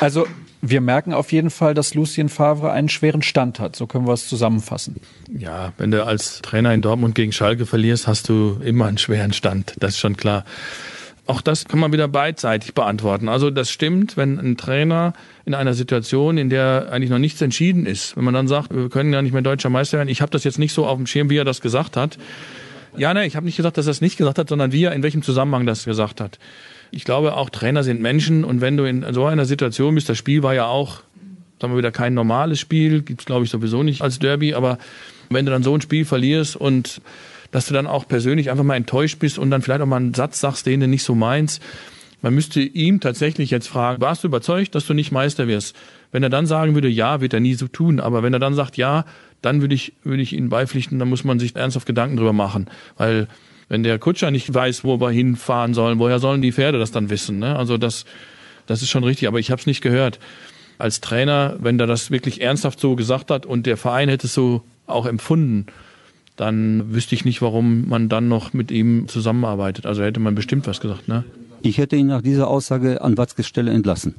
[0.00, 0.26] Also
[0.62, 3.76] wir merken auf jeden Fall, dass Lucien Favre einen schweren Stand hat.
[3.76, 4.96] So können wir es zusammenfassen.
[5.30, 9.32] Ja, wenn du als Trainer in Dortmund gegen Schalke verlierst, hast du immer einen schweren
[9.32, 9.74] Stand.
[9.78, 10.44] Das ist schon klar
[11.28, 13.28] auch das kann man wieder beidseitig beantworten.
[13.28, 15.12] Also das stimmt, wenn ein Trainer
[15.44, 18.88] in einer Situation, in der eigentlich noch nichts entschieden ist, wenn man dann sagt, wir
[18.88, 21.06] können ja nicht mehr deutscher Meister werden, ich habe das jetzt nicht so auf dem
[21.06, 22.18] Schirm, wie er das gesagt hat.
[22.96, 24.92] Ja, ne, ich habe nicht gesagt, dass er es nicht gesagt hat, sondern wie er
[24.92, 26.38] in welchem Zusammenhang das gesagt hat.
[26.90, 30.16] Ich glaube, auch Trainer sind Menschen und wenn du in so einer Situation bist, das
[30.16, 31.02] Spiel war ja auch,
[31.60, 34.78] sagen wir wieder, kein normales Spiel, gibt's glaube ich sowieso nicht als Derby, aber
[35.28, 37.02] wenn du dann so ein Spiel verlierst und
[37.50, 40.14] dass du dann auch persönlich einfach mal enttäuscht bist und dann vielleicht auch mal einen
[40.14, 41.62] Satz sagst, den du nicht so meinst.
[42.20, 45.76] Man müsste ihm tatsächlich jetzt fragen, warst du überzeugt, dass du nicht Meister wirst?
[46.10, 48.00] Wenn er dann sagen würde, ja, wird er nie so tun.
[48.00, 49.04] Aber wenn er dann sagt, ja,
[49.40, 52.66] dann würde ich, würde ich ihn beipflichten, dann muss man sich ernsthaft Gedanken drüber machen.
[52.96, 53.28] Weil
[53.68, 57.10] wenn der Kutscher nicht weiß, wo wir hinfahren sollen, woher sollen die Pferde das dann
[57.10, 57.38] wissen?
[57.38, 57.54] Ne?
[57.56, 58.04] Also das,
[58.66, 60.18] das ist schon richtig, aber ich habe es nicht gehört.
[60.78, 64.34] Als Trainer, wenn der das wirklich ernsthaft so gesagt hat und der Verein hätte es
[64.34, 65.66] so auch empfunden,
[66.38, 69.86] dann wüsste ich nicht, warum man dann noch mit ihm zusammenarbeitet.
[69.86, 71.24] Also hätte man bestimmt was gesagt, ne?
[71.62, 74.14] Ich hätte ihn nach dieser Aussage an Watzkes Stelle entlassen.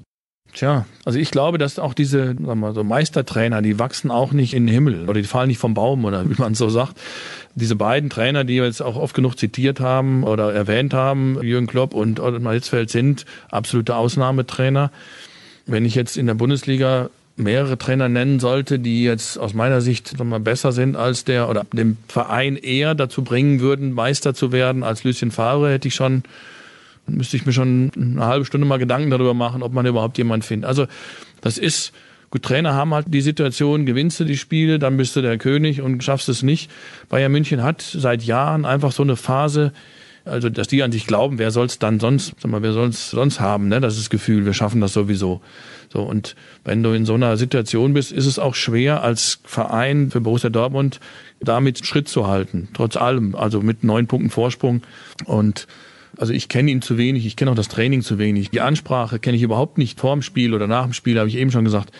[0.53, 4.31] Tja, also ich glaube, dass auch diese sagen wir mal, so Meistertrainer, die wachsen auch
[4.31, 6.99] nicht in den Himmel oder die fallen nicht vom Baum oder wie man so sagt.
[7.55, 11.67] Diese beiden Trainer, die wir jetzt auch oft genug zitiert haben oder erwähnt haben, Jürgen
[11.67, 14.91] Klopp und Ottmar Hitzfeld sind absolute Ausnahmetrainer.
[15.67, 20.09] Wenn ich jetzt in der Bundesliga mehrere Trainer nennen sollte, die jetzt aus meiner Sicht
[20.17, 24.51] sagen wir besser sind als der oder den Verein eher dazu bringen würden, Meister zu
[24.51, 26.23] werden als Lucien Favre, hätte ich schon
[27.11, 30.43] müsste ich mir schon eine halbe Stunde mal Gedanken darüber machen, ob man überhaupt jemanden
[30.43, 30.67] findet.
[30.67, 30.87] Also
[31.41, 31.91] das ist,
[32.29, 35.81] gut, Trainer haben halt die Situation, gewinnst du die Spiele, dann bist du der König
[35.81, 36.69] und schaffst es nicht.
[37.09, 39.73] Bayern München hat seit Jahren einfach so eine Phase,
[40.25, 42.89] also dass die an sich glauben, wer soll es dann sonst, sag mal, wer soll
[42.89, 43.79] es sonst haben, ne?
[43.79, 45.41] Das ist das Gefühl, wir schaffen das sowieso.
[45.91, 50.11] So und wenn du in so einer Situation bist, ist es auch schwer als Verein
[50.11, 50.99] für Borussia Dortmund
[51.39, 54.81] damit Schritt zu halten, trotz allem, also mit neun Punkten Vorsprung
[55.25, 55.67] und
[56.17, 58.49] also ich kenne ihn zu wenig, ich kenne auch das Training zu wenig.
[58.49, 61.37] Die Ansprache kenne ich überhaupt nicht vor dem Spiel oder nach dem Spiel, habe ich
[61.37, 61.93] eben schon gesagt.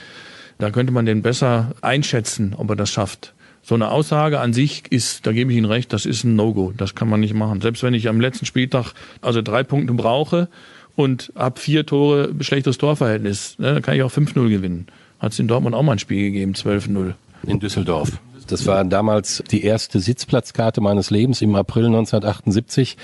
[0.58, 3.34] Da könnte man den besser einschätzen, ob er das schafft.
[3.70, 6.74] So eine Aussage an sich ist, da gebe ich Ihnen recht, das ist ein No-Go.
[6.76, 7.62] Das kann man nicht machen.
[7.62, 10.50] Selbst wenn ich am letzten Spieltag also drei Punkte brauche
[10.96, 14.88] und habe vier Tore schlechtes Torverhältnis, ne, dann kann ich auch 5-0 gewinnen.
[15.20, 17.14] Hat es in Dortmund auch mal ein Spiel gegeben, 12-0.
[17.46, 18.14] In Düsseldorf.
[18.48, 22.98] Das war damals die erste Sitzplatzkarte meines Lebens im April 1978.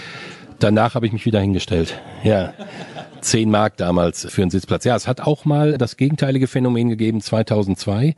[0.58, 1.94] Danach habe ich mich wieder hingestellt.
[2.24, 2.56] Ja.
[3.26, 4.86] Zehn Mark damals für einen Sitzplatz.
[4.86, 8.16] Ja, es hat auch mal das gegenteilige Phänomen gegeben 2002.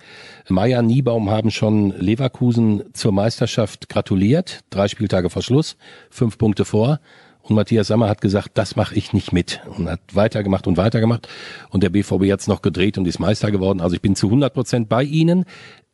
[0.49, 4.65] Meier Niebaum haben schon Leverkusen zur Meisterschaft gratuliert.
[4.69, 5.77] Drei Spieltage vor Schluss,
[6.09, 6.99] fünf Punkte vor.
[7.41, 11.29] Und Matthias Sammer hat gesagt, das mache ich nicht mit und hat weitergemacht und weitergemacht.
[11.69, 13.79] Und der BVB hat's noch gedreht und ist Meister geworden.
[13.79, 15.45] Also ich bin zu 100 Prozent bei Ihnen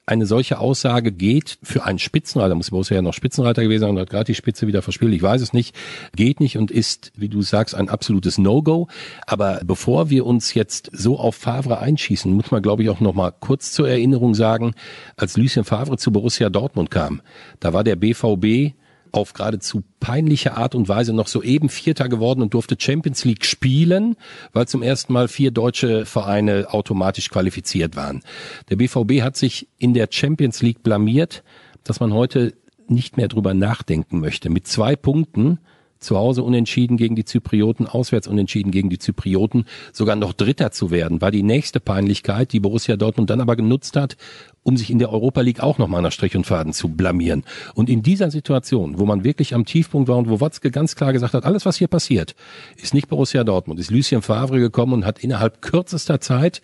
[0.06, 4.00] eine solche Aussage geht für einen Spitzenreiter, muss Borussia ja noch Spitzenreiter gewesen sein und
[4.00, 5.76] hat gerade die Spitze wieder verspielt, ich weiß es nicht,
[6.16, 8.88] geht nicht und ist, wie du sagst, ein absolutes No-Go.
[9.26, 13.14] Aber bevor wir uns jetzt so auf Favre einschießen, muss man, glaube ich, auch noch
[13.14, 14.74] mal kurz zur Erinnerung sagen,
[15.16, 17.22] als Lucien Favre zu Borussia Dortmund kam,
[17.62, 18.74] da war der BVB
[19.14, 24.18] auf geradezu peinliche Art und Weise noch soeben Vierter geworden und durfte Champions League spielen,
[24.52, 28.24] weil zum ersten Mal vier deutsche Vereine automatisch qualifiziert waren.
[28.70, 31.44] Der BVB hat sich in der Champions League blamiert,
[31.84, 32.54] dass man heute
[32.88, 34.50] nicht mehr drüber nachdenken möchte.
[34.50, 35.60] Mit zwei Punkten
[36.04, 40.92] zu Hause unentschieden gegen die Zyprioten, auswärts unentschieden gegen die Zyprioten, sogar noch Dritter zu
[40.92, 44.18] werden, war die nächste Peinlichkeit, die Borussia Dortmund dann aber genutzt hat,
[44.64, 47.44] um sich in der Europa League auch nochmal nach Strich und Faden zu blamieren.
[47.76, 51.14] Und in dieser Situation, wo man wirklich am Tiefpunkt war und wo Watzke ganz klar
[51.14, 52.36] gesagt hat, alles was hier passiert,
[52.78, 56.62] ist nicht Borussia Dortmund, ist Lucien Favre gekommen und hat innerhalb kürzester Zeit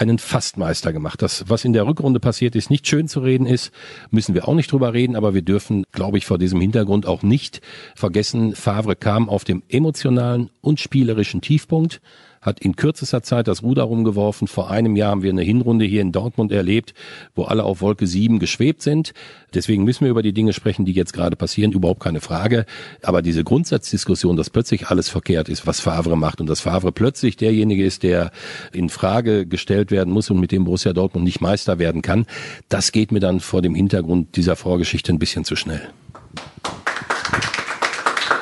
[0.00, 1.20] einen Fastmeister gemacht.
[1.20, 3.70] Das, was in der Rückrunde passiert ist, nicht schön zu reden ist,
[4.10, 7.22] müssen wir auch nicht drüber reden, aber wir dürfen, glaube ich, vor diesem Hintergrund auch
[7.22, 7.60] nicht
[7.94, 12.00] vergessen, Favre kam auf dem emotionalen und spielerischen Tiefpunkt
[12.40, 14.48] hat in kürzester Zeit das Ruder rumgeworfen.
[14.48, 16.94] Vor einem Jahr haben wir eine Hinrunde hier in Dortmund erlebt,
[17.34, 19.12] wo alle auf Wolke 7 geschwebt sind.
[19.52, 22.64] Deswegen müssen wir über die Dinge sprechen, die jetzt gerade passieren, überhaupt keine Frage.
[23.02, 27.36] Aber diese Grundsatzdiskussion, dass plötzlich alles verkehrt ist, was Favre macht und dass Favre plötzlich
[27.36, 28.30] derjenige ist, der
[28.72, 32.26] in Frage gestellt werden muss und mit dem Borussia Dortmund nicht Meister werden kann,
[32.70, 35.82] das geht mir dann vor dem Hintergrund dieser Vorgeschichte ein bisschen zu schnell.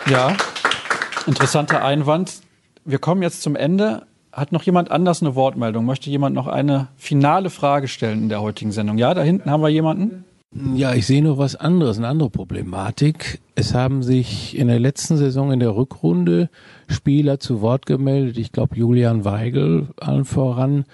[0.09, 0.36] Ja,
[1.26, 2.47] interessanter Einwand.
[2.89, 4.07] Wir kommen jetzt zum Ende.
[4.32, 5.84] Hat noch jemand anders eine Wortmeldung?
[5.84, 8.97] Möchte jemand noch eine finale Frage stellen in der heutigen Sendung?
[8.97, 10.24] Ja, da hinten haben wir jemanden.
[10.74, 13.41] Ja, ich sehe noch was anderes, eine andere Problematik.
[13.55, 16.49] Es haben sich in der letzten Saison in der Rückrunde
[16.86, 18.39] Spieler zu Wort gemeldet.
[18.39, 20.86] Ich glaube, Julian Weigel allen voran,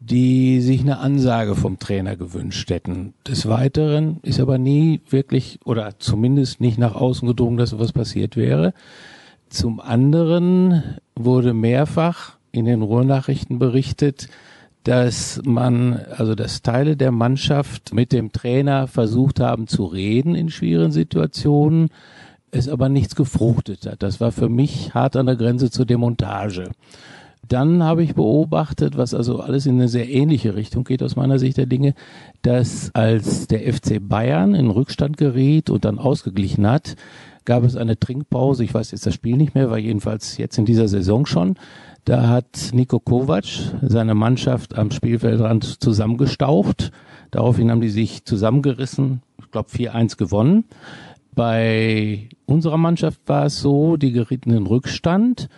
[0.00, 3.14] die sich eine Ansage vom Trainer gewünscht hätten.
[3.26, 8.36] Des Weiteren ist aber nie wirklich oder zumindest nicht nach außen gedrungen, dass sowas passiert
[8.36, 8.74] wäre.
[9.48, 10.82] Zum anderen
[11.14, 14.28] wurde mehrfach in den Ruhrnachrichten berichtet,
[14.84, 20.50] dass man, also dass Teile der Mannschaft mit dem Trainer versucht haben zu reden in
[20.50, 21.88] schwierigen Situationen,
[22.50, 24.02] es aber nichts gefruchtet hat.
[24.02, 26.70] Das war für mich hart an der Grenze zur Demontage.
[27.46, 31.38] Dann habe ich beobachtet, was also alles in eine sehr ähnliche Richtung geht aus meiner
[31.38, 31.94] Sicht der Dinge,
[32.42, 36.96] dass als der FC Bayern in Rückstand geriet und dann ausgeglichen hat,
[37.48, 38.62] gab es eine Trinkpause.
[38.62, 41.54] Ich weiß jetzt das Spiel nicht mehr, war jedenfalls jetzt in dieser Saison schon.
[42.04, 43.46] Da hat Nico Kovac
[43.80, 46.92] seine Mannschaft am Spielfeldrand zusammengestaucht.
[47.30, 50.64] Daraufhin haben die sich zusammengerissen, ich glaube 4-1 gewonnen.
[51.34, 55.48] Bei unserer Mannschaft war es so, die gerieten in Rückstand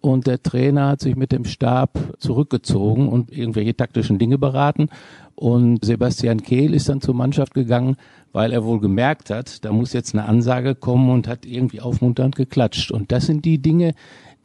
[0.00, 4.88] und der Trainer hat sich mit dem Stab zurückgezogen und irgendwelche taktischen Dinge beraten.
[5.34, 7.96] Und Sebastian Kehl ist dann zur Mannschaft gegangen,
[8.34, 12.34] weil er wohl gemerkt hat, da muss jetzt eine Ansage kommen und hat irgendwie aufmunternd
[12.36, 12.90] geklatscht.
[12.90, 13.94] Und das sind die Dinge,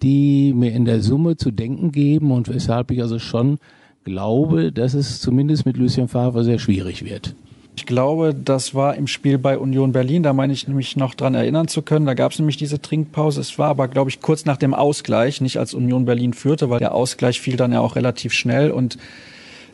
[0.04, 3.58] die mir in der Summe zu denken geben und weshalb ich also schon
[4.06, 7.36] glaube, dass es zumindest mit Lucien Favre sehr schwierig wird.
[7.76, 10.22] Ich glaube, das war im Spiel bei Union Berlin.
[10.22, 12.06] Da meine ich nämlich noch dran erinnern zu können.
[12.06, 13.42] Da gab es nämlich diese Trinkpause.
[13.42, 16.80] Es war aber, glaube ich, kurz nach dem Ausgleich, nicht als Union Berlin führte, weil
[16.80, 18.98] der Ausgleich fiel dann ja auch relativ schnell und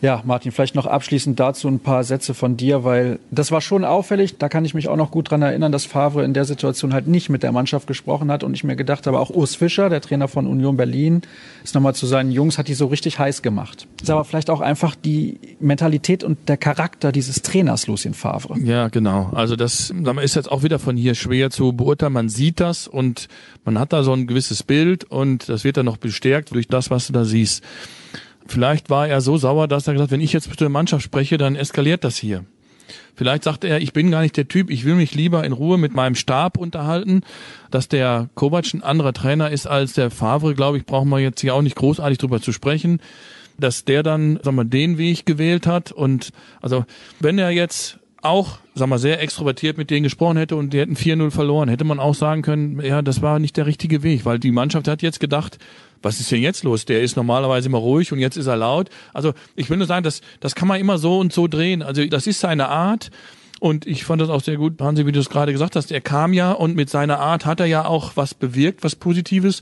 [0.02, 3.84] ja, Martin, vielleicht noch abschließend dazu ein paar Sätze von dir, weil das war schon
[3.86, 4.38] auffällig.
[4.38, 7.08] Da kann ich mich auch noch gut dran erinnern, dass Favre in der Situation halt
[7.08, 10.02] nicht mit der Mannschaft gesprochen hat und ich mir gedacht habe, auch Urs Fischer, der
[10.02, 11.22] Trainer von Union Berlin,
[11.64, 13.88] ist nochmal zu seinen Jungs, hat die so richtig heiß gemacht.
[14.02, 18.60] Ist aber vielleicht auch einfach die Mentalität und der Charakter dieses Trainers, Lucien Favre.
[18.60, 19.32] Ja, genau.
[19.34, 19.92] Also das
[20.22, 22.14] ist jetzt auch wieder von hier schwer zu beurteilen.
[22.14, 23.28] Man sieht das und
[23.64, 26.90] man hat da so ein gewisses Bild und das wird dann noch bestärkt durch das,
[26.92, 27.64] was du da siehst.
[28.48, 31.38] Vielleicht war er so sauer, dass er gesagt, wenn ich jetzt mit der Mannschaft spreche,
[31.38, 32.46] dann eskaliert das hier.
[33.16, 35.78] Vielleicht sagt er, ich bin gar nicht der Typ, ich will mich lieber in Ruhe
[35.78, 37.22] mit meinem Stab unterhalten.
[37.72, 41.42] Dass der Kovac ein anderer Trainer ist als der Favre, glaube ich, brauchen wir jetzt
[41.42, 43.00] hier auch nicht großartig drüber zu sprechen.
[43.58, 45.92] Dass der dann, sagen wir, den Weg gewählt hat.
[45.92, 46.30] Und
[46.62, 46.86] also,
[47.20, 50.96] wenn er jetzt auch, sag mal, sehr extrovertiert mit denen gesprochen hätte und die hätten
[50.96, 54.40] 4-0 verloren, hätte man auch sagen können, ja, das war nicht der richtige Weg, weil
[54.40, 55.58] die Mannschaft hat jetzt gedacht,
[56.02, 56.86] was ist denn jetzt los?
[56.86, 58.90] Der ist normalerweise immer ruhig und jetzt ist er laut.
[59.14, 61.82] Also ich will nur sagen, das, das kann man immer so und so drehen.
[61.82, 63.10] Also das ist seine Art.
[63.62, 65.92] Und ich fand das auch sehr gut, Hansi, wie du es gerade gesagt hast.
[65.92, 69.62] Er kam ja und mit seiner Art hat er ja auch was bewirkt, was Positives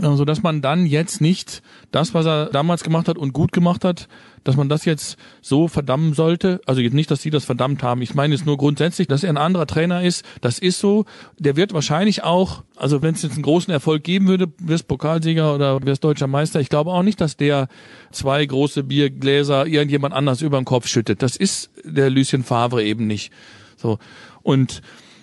[0.00, 3.84] so dass man dann jetzt nicht das, was er damals gemacht hat und gut gemacht
[3.84, 4.08] hat,
[4.48, 6.62] dass man das jetzt so verdammen sollte.
[6.64, 8.00] Also jetzt nicht, dass sie das verdammt haben.
[8.00, 10.24] Ich meine jetzt nur grundsätzlich, dass er ein anderer Trainer ist.
[10.40, 11.04] Das ist so.
[11.38, 15.54] Der wird wahrscheinlich auch, also wenn es jetzt einen großen Erfolg geben würde, wirst Pokalsieger
[15.54, 16.60] oder wirst deutscher Meister.
[16.60, 17.68] Ich glaube auch nicht, dass der
[18.10, 21.20] zwei große Biergläser irgendjemand anders über den Kopf schüttet.
[21.20, 23.30] Das ist der Lucien Favre eben nicht.
[23.76, 23.98] So.
[24.42, 24.80] Und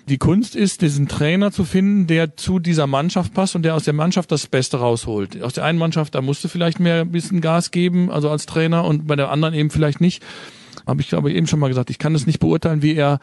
[0.07, 3.85] die Kunst ist, diesen Trainer zu finden, der zu dieser Mannschaft passt und der aus
[3.85, 5.41] der Mannschaft das Beste rausholt.
[5.41, 8.45] Aus der einen Mannschaft, da musst du vielleicht mehr ein bisschen Gas geben, also als
[8.45, 10.23] Trainer, und bei der anderen eben vielleicht nicht.
[10.85, 13.19] Habe ich aber eben schon mal gesagt, ich kann das nicht beurteilen, wie er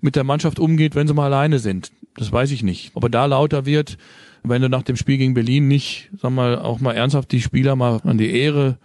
[0.00, 1.90] mit der Mannschaft umgeht, wenn sie mal alleine sind.
[2.16, 2.92] Das weiß ich nicht.
[2.94, 3.98] Ob er da lauter wird,
[4.42, 7.76] wenn du nach dem Spiel gegen Berlin nicht, sag mal, auch mal ernsthaft die Spieler
[7.76, 8.78] mal an die Ehre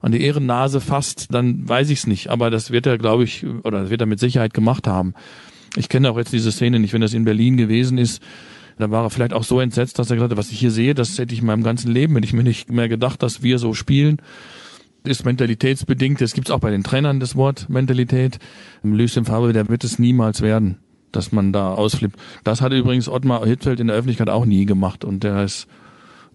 [0.00, 2.28] an die Ehrennase fasst, dann weiß ich es nicht.
[2.28, 5.14] Aber das wird er, glaube ich, oder das wird er mit Sicherheit gemacht haben.
[5.76, 8.22] Ich kenne auch jetzt diese Szene nicht, wenn das in Berlin gewesen ist.
[8.78, 10.94] Da war er vielleicht auch so entsetzt, dass er gesagt hat, was ich hier sehe,
[10.94, 13.58] das hätte ich in meinem ganzen Leben, hätte ich mir nicht mehr gedacht, dass wir
[13.58, 14.22] so spielen.
[15.04, 16.20] Ist mentalitätsbedingt.
[16.20, 18.38] Das gibt's auch bei den Trainern, das Wort Mentalität.
[18.82, 20.78] Lucien Favre, der wird es niemals werden,
[21.12, 22.18] dass man da ausflippt.
[22.44, 25.66] Das hat übrigens Ottmar Hitzfeld in der Öffentlichkeit auch nie gemacht und der ist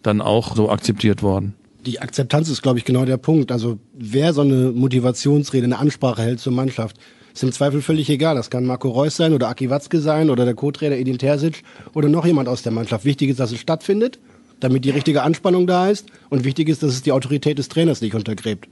[0.01, 1.55] dann auch so akzeptiert worden.
[1.85, 3.51] Die Akzeptanz ist, glaube ich, genau der Punkt.
[3.51, 6.97] Also wer so eine Motivationsrede, eine Ansprache hält zur Mannschaft,
[7.33, 8.35] ist im Zweifel völlig egal.
[8.35, 11.63] Das kann Marco Reus sein oder Aki Watzke sein oder der Co-Trainer Edin Terzic
[11.93, 13.05] oder noch jemand aus der Mannschaft.
[13.05, 14.19] Wichtig ist, dass es stattfindet,
[14.59, 16.07] damit die richtige Anspannung da ist.
[16.29, 18.67] Und wichtig ist, dass es die Autorität des Trainers nicht untergräbt.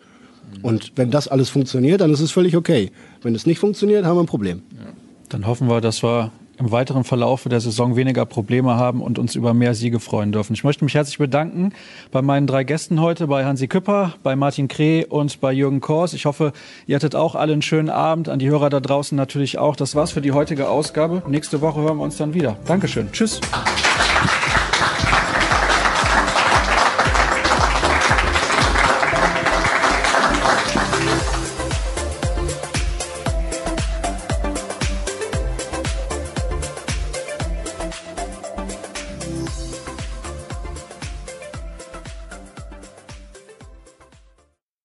[0.61, 2.91] Und wenn das alles funktioniert, dann ist es völlig okay.
[3.21, 4.61] Wenn es nicht funktioniert, haben wir ein Problem.
[4.71, 4.91] Ja.
[5.29, 6.31] Dann hoffen wir, dass wir
[6.61, 10.53] im weiteren Verlauf der Saison weniger Probleme haben und uns über mehr Siege freuen dürfen.
[10.53, 11.73] Ich möchte mich herzlich bedanken
[12.11, 16.13] bei meinen drei Gästen heute, bei Hansi Küpper, bei Martin Kreh und bei Jürgen Kors.
[16.13, 16.53] Ich hoffe,
[16.85, 19.75] ihr hattet auch alle einen schönen Abend, an die Hörer da draußen natürlich auch.
[19.75, 21.23] Das war's für die heutige Ausgabe.
[21.27, 22.57] Nächste Woche hören wir uns dann wieder.
[22.65, 23.11] Dankeschön.
[23.11, 23.41] Tschüss.